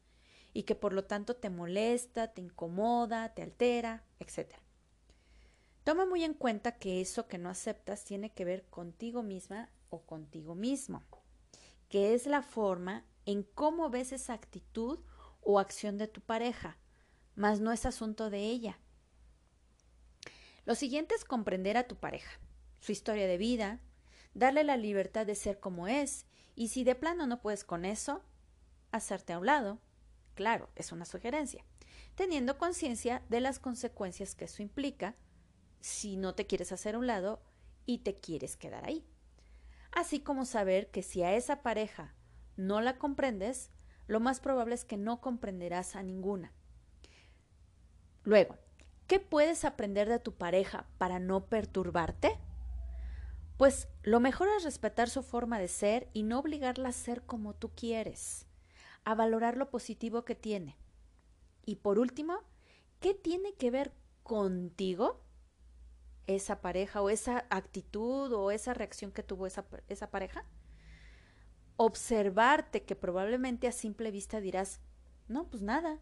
Y 0.51 0.63
que 0.63 0.75
por 0.75 0.91
lo 0.93 1.05
tanto 1.05 1.35
te 1.35 1.49
molesta, 1.49 2.33
te 2.33 2.41
incomoda, 2.41 3.33
te 3.33 3.41
altera, 3.41 4.03
etc. 4.19 4.53
Toma 5.83 6.05
muy 6.05 6.23
en 6.23 6.33
cuenta 6.33 6.77
que 6.77 6.99
eso 6.99 7.27
que 7.27 7.37
no 7.37 7.49
aceptas 7.49 8.03
tiene 8.03 8.31
que 8.31 8.45
ver 8.45 8.65
contigo 8.65 9.23
misma 9.23 9.69
o 9.89 10.01
contigo 10.01 10.55
mismo 10.55 11.03
que 11.93 12.15
es 12.15 12.25
la 12.25 12.41
forma 12.41 13.05
en 13.27 13.43
cómo 13.43 13.91
ves 13.91 14.13
esa 14.13 14.33
actitud 14.33 14.97
o 15.41 15.59
acción 15.59 15.99
de 15.99 16.07
tu 16.07 16.21
pareja, 16.21 16.79
mas 17.35 17.59
no 17.59 17.71
es 17.71 17.85
asunto 17.85 18.31
de 18.31 18.39
ella. 18.39 18.79
Lo 20.65 20.73
siguiente 20.73 21.13
es 21.13 21.23
comprender 21.23 21.77
a 21.77 21.87
tu 21.87 21.95
pareja, 21.95 22.31
su 22.79 22.93
historia 22.93 23.27
de 23.27 23.37
vida, 23.37 23.79
darle 24.33 24.63
la 24.63 24.77
libertad 24.77 25.25
de 25.25 25.35
ser 25.35 25.59
como 25.59 25.87
es, 25.87 26.25
y 26.55 26.69
si 26.69 26.83
de 26.83 26.95
plano 26.95 27.27
no 27.27 27.41
puedes 27.41 27.63
con 27.63 27.85
eso, 27.85 28.23
hacerte 28.91 29.33
a 29.33 29.39
un 29.39 29.45
lado. 29.45 29.79
Claro, 30.35 30.69
es 30.75 30.91
una 30.91 31.05
sugerencia, 31.05 31.63
teniendo 32.15 32.57
conciencia 32.57 33.23
de 33.29 33.41
las 33.41 33.59
consecuencias 33.59 34.35
que 34.35 34.45
eso 34.45 34.61
implica 34.61 35.15
si 35.79 36.17
no 36.17 36.35
te 36.35 36.47
quieres 36.47 36.71
hacer 36.71 36.95
a 36.95 36.99
un 36.99 37.07
lado 37.07 37.41
y 37.85 37.99
te 37.99 38.19
quieres 38.19 38.55
quedar 38.55 38.85
ahí 38.85 39.05
así 39.93 40.19
como 40.19 40.45
saber 40.45 40.89
que 40.89 41.03
si 41.03 41.23
a 41.23 41.33
esa 41.33 41.61
pareja 41.61 42.13
no 42.55 42.81
la 42.81 42.97
comprendes, 42.97 43.71
lo 44.07 44.19
más 44.19 44.39
probable 44.39 44.75
es 44.75 44.85
que 44.85 44.97
no 44.97 45.21
comprenderás 45.21 45.95
a 45.95 46.03
ninguna. 46.03 46.51
Luego, 48.23 48.57
¿qué 49.07 49.19
puedes 49.19 49.65
aprender 49.65 50.09
de 50.09 50.19
tu 50.19 50.33
pareja 50.33 50.87
para 50.97 51.19
no 51.19 51.45
perturbarte? 51.45 52.37
Pues 53.57 53.87
lo 54.01 54.19
mejor 54.19 54.47
es 54.57 54.63
respetar 54.63 55.09
su 55.09 55.21
forma 55.21 55.59
de 55.59 55.67
ser 55.67 56.09
y 56.13 56.23
no 56.23 56.39
obligarla 56.39 56.89
a 56.89 56.93
ser 56.93 57.23
como 57.25 57.53
tú 57.53 57.71
quieres, 57.75 58.47
a 59.05 59.13
valorar 59.13 59.57
lo 59.57 59.69
positivo 59.69 60.25
que 60.25 60.35
tiene. 60.35 60.77
Y 61.65 61.75
por 61.75 61.99
último, 61.99 62.39
¿qué 62.99 63.13
tiene 63.13 63.53
que 63.53 63.71
ver 63.71 63.93
contigo 64.23 65.21
esa 66.25 66.61
pareja 66.61 67.01
o 67.01 67.09
esa 67.09 67.45
actitud 67.49 68.31
o 68.33 68.51
esa 68.51 68.73
reacción 68.73 69.11
que 69.11 69.23
tuvo 69.23 69.45
esa, 69.45 69.63
pareja? 70.09 70.45
Observarte 71.77 72.83
que 72.83 72.95
probablemente 72.95 73.67
a 73.67 73.71
simple 73.71 74.09
vista 74.09 74.41
dirás, 74.41 74.81
no, 75.27 75.49
pues 75.49 75.61
nada. 75.61 75.99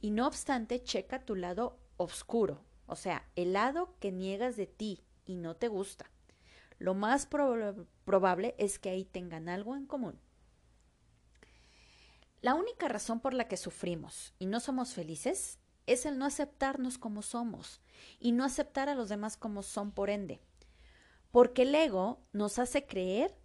Y 0.00 0.10
no 0.10 0.26
obstante, 0.26 0.82
checa 0.82 1.24
tu 1.24 1.34
lado 1.34 1.78
oscuro, 1.96 2.64
o 2.86 2.96
sea, 2.96 3.28
el 3.36 3.52
lado 3.52 3.94
que 4.00 4.10
niegas 4.10 4.56
de 4.56 4.66
ti 4.66 5.04
y 5.24 5.36
no 5.36 5.56
te 5.56 5.68
gusta. 5.68 6.10
Lo 6.78 6.94
más 6.94 7.26
probable 7.26 8.54
es 8.58 8.78
que 8.78 8.90
ahí 8.90 9.04
tengan 9.04 9.48
algo 9.48 9.76
en 9.76 9.86
común. 9.86 10.18
La 12.42 12.54
única 12.54 12.88
razón 12.88 13.20
por 13.20 13.34
la 13.34 13.48
que 13.48 13.56
sufrimos 13.56 14.34
y 14.38 14.46
no 14.46 14.60
somos 14.60 14.94
felices 14.94 15.58
es 15.86 16.04
el 16.04 16.18
no 16.18 16.26
aceptarnos 16.26 16.98
como 16.98 17.22
somos 17.22 17.80
y 18.20 18.32
no 18.32 18.44
aceptar 18.44 18.88
a 18.88 18.94
los 18.94 19.08
demás 19.08 19.36
como 19.36 19.62
son 19.62 19.90
por 19.92 20.10
ende. 20.10 20.40
Porque 21.30 21.62
el 21.62 21.74
ego 21.74 22.20
nos 22.32 22.58
hace 22.58 22.86
creer 22.86 23.36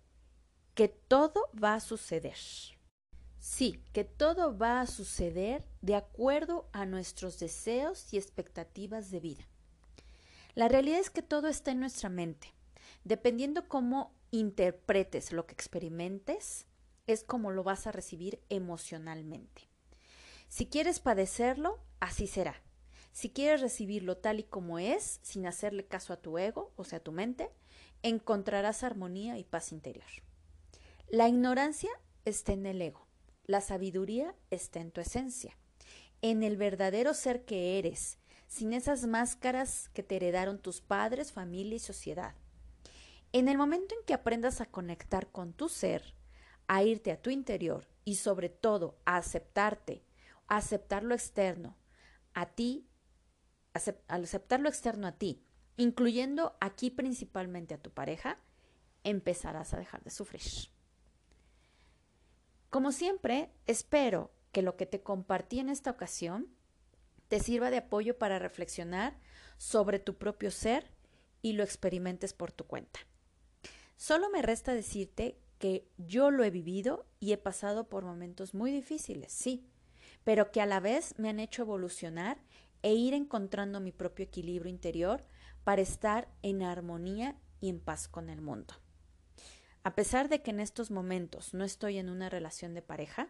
que 0.75 0.87
todo 0.87 1.49
va 1.61 1.75
a 1.75 1.79
suceder. 1.79 2.37
Sí, 3.39 3.83
que 3.91 4.03
todo 4.03 4.57
va 4.57 4.81
a 4.81 4.87
suceder 4.87 5.65
de 5.81 5.95
acuerdo 5.95 6.69
a 6.73 6.85
nuestros 6.85 7.39
deseos 7.39 8.13
y 8.13 8.17
expectativas 8.17 9.09
de 9.09 9.19
vida. 9.19 9.47
La 10.53 10.67
realidad 10.67 10.99
es 10.99 11.09
que 11.09 11.23
todo 11.23 11.47
está 11.47 11.71
en 11.71 11.79
nuestra 11.79 12.09
mente. 12.09 12.53
Dependiendo 13.03 13.67
cómo 13.67 14.13
interpretes 14.31 15.31
lo 15.31 15.45
que 15.45 15.53
experimentes, 15.53 16.67
es 17.07 17.23
como 17.23 17.51
lo 17.51 17.63
vas 17.63 17.87
a 17.87 17.91
recibir 17.91 18.41
emocionalmente. 18.49 19.69
Si 20.47 20.67
quieres 20.67 20.99
padecerlo, 20.99 21.79
así 21.99 22.27
será. 22.27 22.61
Si 23.11 23.29
quieres 23.29 23.61
recibirlo 23.61 24.17
tal 24.17 24.39
y 24.39 24.43
como 24.43 24.79
es, 24.79 25.19
sin 25.21 25.45
hacerle 25.45 25.85
caso 25.85 26.13
a 26.13 26.21
tu 26.21 26.37
ego, 26.37 26.71
o 26.75 26.83
sea, 26.83 26.99
a 26.99 27.03
tu 27.03 27.11
mente, 27.11 27.49
encontrarás 28.03 28.83
armonía 28.83 29.37
y 29.37 29.43
paz 29.43 29.71
interior. 29.71 30.07
La 31.09 31.27
ignorancia 31.27 31.89
está 32.23 32.53
en 32.53 32.65
el 32.65 32.81
ego, 32.81 33.05
la 33.45 33.59
sabiduría 33.59 34.33
está 34.49 34.79
en 34.79 34.91
tu 34.91 35.01
esencia, 35.01 35.57
en 36.21 36.43
el 36.43 36.55
verdadero 36.55 37.13
ser 37.13 37.43
que 37.43 37.77
eres, 37.79 38.17
sin 38.47 38.73
esas 38.73 39.05
máscaras 39.07 39.89
que 39.89 40.03
te 40.03 40.17
heredaron 40.17 40.59
tus 40.59 40.81
padres, 40.81 41.31
familia 41.31 41.75
y 41.75 41.79
sociedad. 41.79 42.35
En 43.33 43.47
el 43.47 43.57
momento 43.57 43.95
en 43.95 44.05
que 44.05 44.13
aprendas 44.13 44.59
a 44.59 44.65
conectar 44.65 45.31
con 45.31 45.53
tu 45.53 45.69
ser, 45.69 46.15
a 46.67 46.83
irte 46.83 47.11
a 47.11 47.21
tu 47.21 47.29
interior 47.29 47.87
y 48.03 48.15
sobre 48.15 48.49
todo 48.49 48.97
a 49.05 49.17
aceptarte, 49.17 50.03
a 50.47 50.57
aceptar 50.57 51.03
lo 51.03 51.13
externo, 51.13 51.77
a 52.33 52.47
ti, 52.47 52.87
al 54.07 54.23
aceptar 54.23 54.59
lo 54.59 54.67
externo 54.67 55.07
a 55.07 55.13
ti, 55.13 55.45
incluyendo 55.77 56.57
aquí 56.59 56.91
principalmente 56.91 57.73
a 57.73 57.81
tu 57.81 57.91
pareja, 57.91 58.37
empezarás 59.03 59.73
a 59.73 59.77
dejar 59.77 60.03
de 60.03 60.11
sufrir. 60.11 60.41
Como 62.69 62.91
siempre, 62.91 63.49
espero 63.65 64.31
que 64.51 64.61
lo 64.61 64.75
que 64.75 64.85
te 64.85 65.01
compartí 65.01 65.59
en 65.59 65.69
esta 65.69 65.91
ocasión 65.91 66.53
te 67.29 67.39
sirva 67.39 67.69
de 67.69 67.77
apoyo 67.77 68.17
para 68.17 68.39
reflexionar 68.39 69.17
sobre 69.57 69.99
tu 69.99 70.17
propio 70.17 70.51
ser 70.51 70.91
y 71.41 71.53
lo 71.53 71.63
experimentes 71.63 72.33
por 72.33 72.51
tu 72.51 72.65
cuenta. 72.65 72.99
Solo 74.01 74.31
me 74.31 74.41
resta 74.41 74.73
decirte 74.73 75.37
que 75.59 75.87
yo 75.99 76.31
lo 76.31 76.43
he 76.43 76.49
vivido 76.49 77.05
y 77.19 77.33
he 77.33 77.37
pasado 77.37 77.87
por 77.87 78.03
momentos 78.03 78.55
muy 78.55 78.71
difíciles, 78.71 79.31
sí, 79.31 79.69
pero 80.23 80.51
que 80.51 80.59
a 80.59 80.65
la 80.65 80.79
vez 80.79 81.13
me 81.19 81.29
han 81.29 81.39
hecho 81.39 81.61
evolucionar 81.61 82.41
e 82.81 82.95
ir 82.95 83.13
encontrando 83.13 83.79
mi 83.79 83.91
propio 83.91 84.25
equilibrio 84.25 84.71
interior 84.71 85.23
para 85.63 85.83
estar 85.83 86.33
en 86.41 86.63
armonía 86.63 87.39
y 87.59 87.69
en 87.69 87.79
paz 87.79 88.07
con 88.07 88.31
el 88.31 88.41
mundo. 88.41 88.73
A 89.83 89.93
pesar 89.93 90.29
de 90.29 90.41
que 90.41 90.49
en 90.49 90.61
estos 90.61 90.89
momentos 90.89 91.53
no 91.53 91.63
estoy 91.63 91.99
en 91.99 92.09
una 92.09 92.27
relación 92.27 92.73
de 92.73 92.81
pareja, 92.81 93.29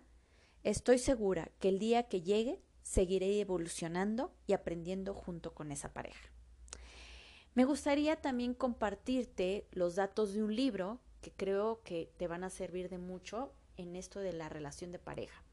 estoy 0.63 0.99
segura 0.99 1.51
que 1.59 1.67
el 1.67 1.79
día 1.79 2.03
que 2.03 2.21
llegue 2.21 2.61
seguiré 2.81 3.41
evolucionando 3.41 4.33
y 4.47 4.53
aprendiendo 4.53 5.15
junto 5.15 5.53
con 5.53 5.69
esa 5.73 5.91
pareja. 5.91 6.31
Me 7.53 7.65
gustaría 7.65 8.15
también 8.15 8.53
compartirte 8.53 9.67
los 9.71 9.95
datos 9.95 10.33
de 10.33 10.43
un 10.43 10.55
libro 10.55 10.99
que 11.21 11.31
creo 11.31 11.81
que 11.83 12.09
te 12.17 12.27
van 12.27 12.43
a 12.43 12.49
servir 12.49 12.89
de 12.89 12.97
mucho 12.97 13.53
en 13.77 13.95
esto 13.95 14.19
de 14.19 14.33
la 14.33 14.47
relación 14.47 14.91
de 14.91 14.99
pareja. 14.99 15.43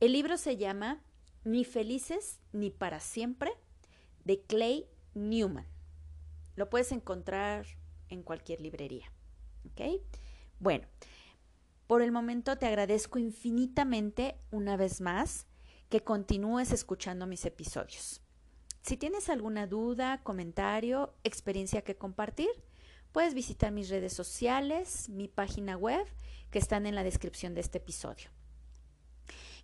El 0.00 0.12
libro 0.12 0.36
se 0.36 0.56
llama 0.56 1.02
Ni 1.44 1.64
felices 1.64 2.40
ni 2.52 2.70
para 2.70 3.00
siempre 3.00 3.52
de 4.24 4.42
Clay 4.42 4.86
Newman. 5.14 5.66
Lo 6.56 6.68
puedes 6.68 6.92
encontrar 6.92 7.66
en 8.08 8.22
cualquier 8.22 8.60
librería. 8.60 9.10
¿Ok? 9.66 10.02
Bueno, 10.60 10.86
por 11.86 12.02
el 12.02 12.12
momento 12.12 12.58
te 12.58 12.66
agradezco 12.66 13.18
infinitamente 13.18 14.36
una 14.50 14.76
vez 14.76 15.00
más 15.00 15.46
que 15.88 16.00
continúes 16.00 16.72
escuchando 16.72 17.26
mis 17.26 17.44
episodios. 17.44 18.23
Si 18.84 18.98
tienes 18.98 19.30
alguna 19.30 19.66
duda, 19.66 20.22
comentario, 20.22 21.14
experiencia 21.24 21.80
que 21.80 21.96
compartir, 21.96 22.50
puedes 23.12 23.32
visitar 23.32 23.72
mis 23.72 23.88
redes 23.88 24.12
sociales, 24.12 25.08
mi 25.08 25.26
página 25.26 25.74
web, 25.74 26.06
que 26.50 26.58
están 26.58 26.84
en 26.84 26.94
la 26.94 27.02
descripción 27.02 27.54
de 27.54 27.62
este 27.62 27.78
episodio. 27.78 28.28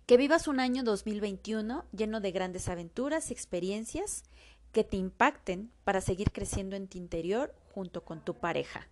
Que 0.07 0.17
vivas 0.17 0.47
un 0.47 0.59
año 0.59 0.81
2021 0.81 1.85
lleno 1.91 2.19
de 2.19 2.31
grandes 2.31 2.67
aventuras 2.67 3.29
y 3.29 3.33
experiencias 3.33 4.23
que 4.71 4.83
te 4.83 4.97
impacten 4.97 5.71
para 5.83 6.01
seguir 6.01 6.31
creciendo 6.31 6.75
en 6.75 6.87
tu 6.87 6.97
interior 6.97 7.53
junto 7.75 8.03
con 8.03 8.25
tu 8.25 8.39
pareja. 8.39 8.87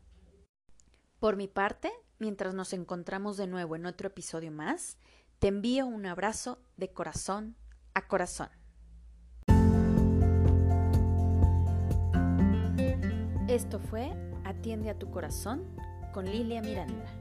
Por 1.20 1.38
mi 1.38 1.48
parte, 1.48 1.92
mientras 2.20 2.54
nos 2.54 2.74
encontramos 2.74 3.36
de 3.36 3.48
nuevo 3.48 3.76
en 3.76 3.88
otro 3.88 4.10
episodio 4.10 4.52
más, 4.52 5.00
te 5.40 5.48
envío 5.48 5.88
un 5.88 6.06
abrazo 6.06 6.60
de 6.78 6.90
corazón 6.90 7.56
a 7.96 8.08
corazón. 8.08 8.59
Esto 13.50 13.80
fue 13.80 14.12
Atiende 14.46 14.92
a 14.92 14.94
tu 14.94 15.10
corazón 15.10 15.64
con 16.14 16.26
Lilia 16.26 16.62
Miranda. 16.62 17.19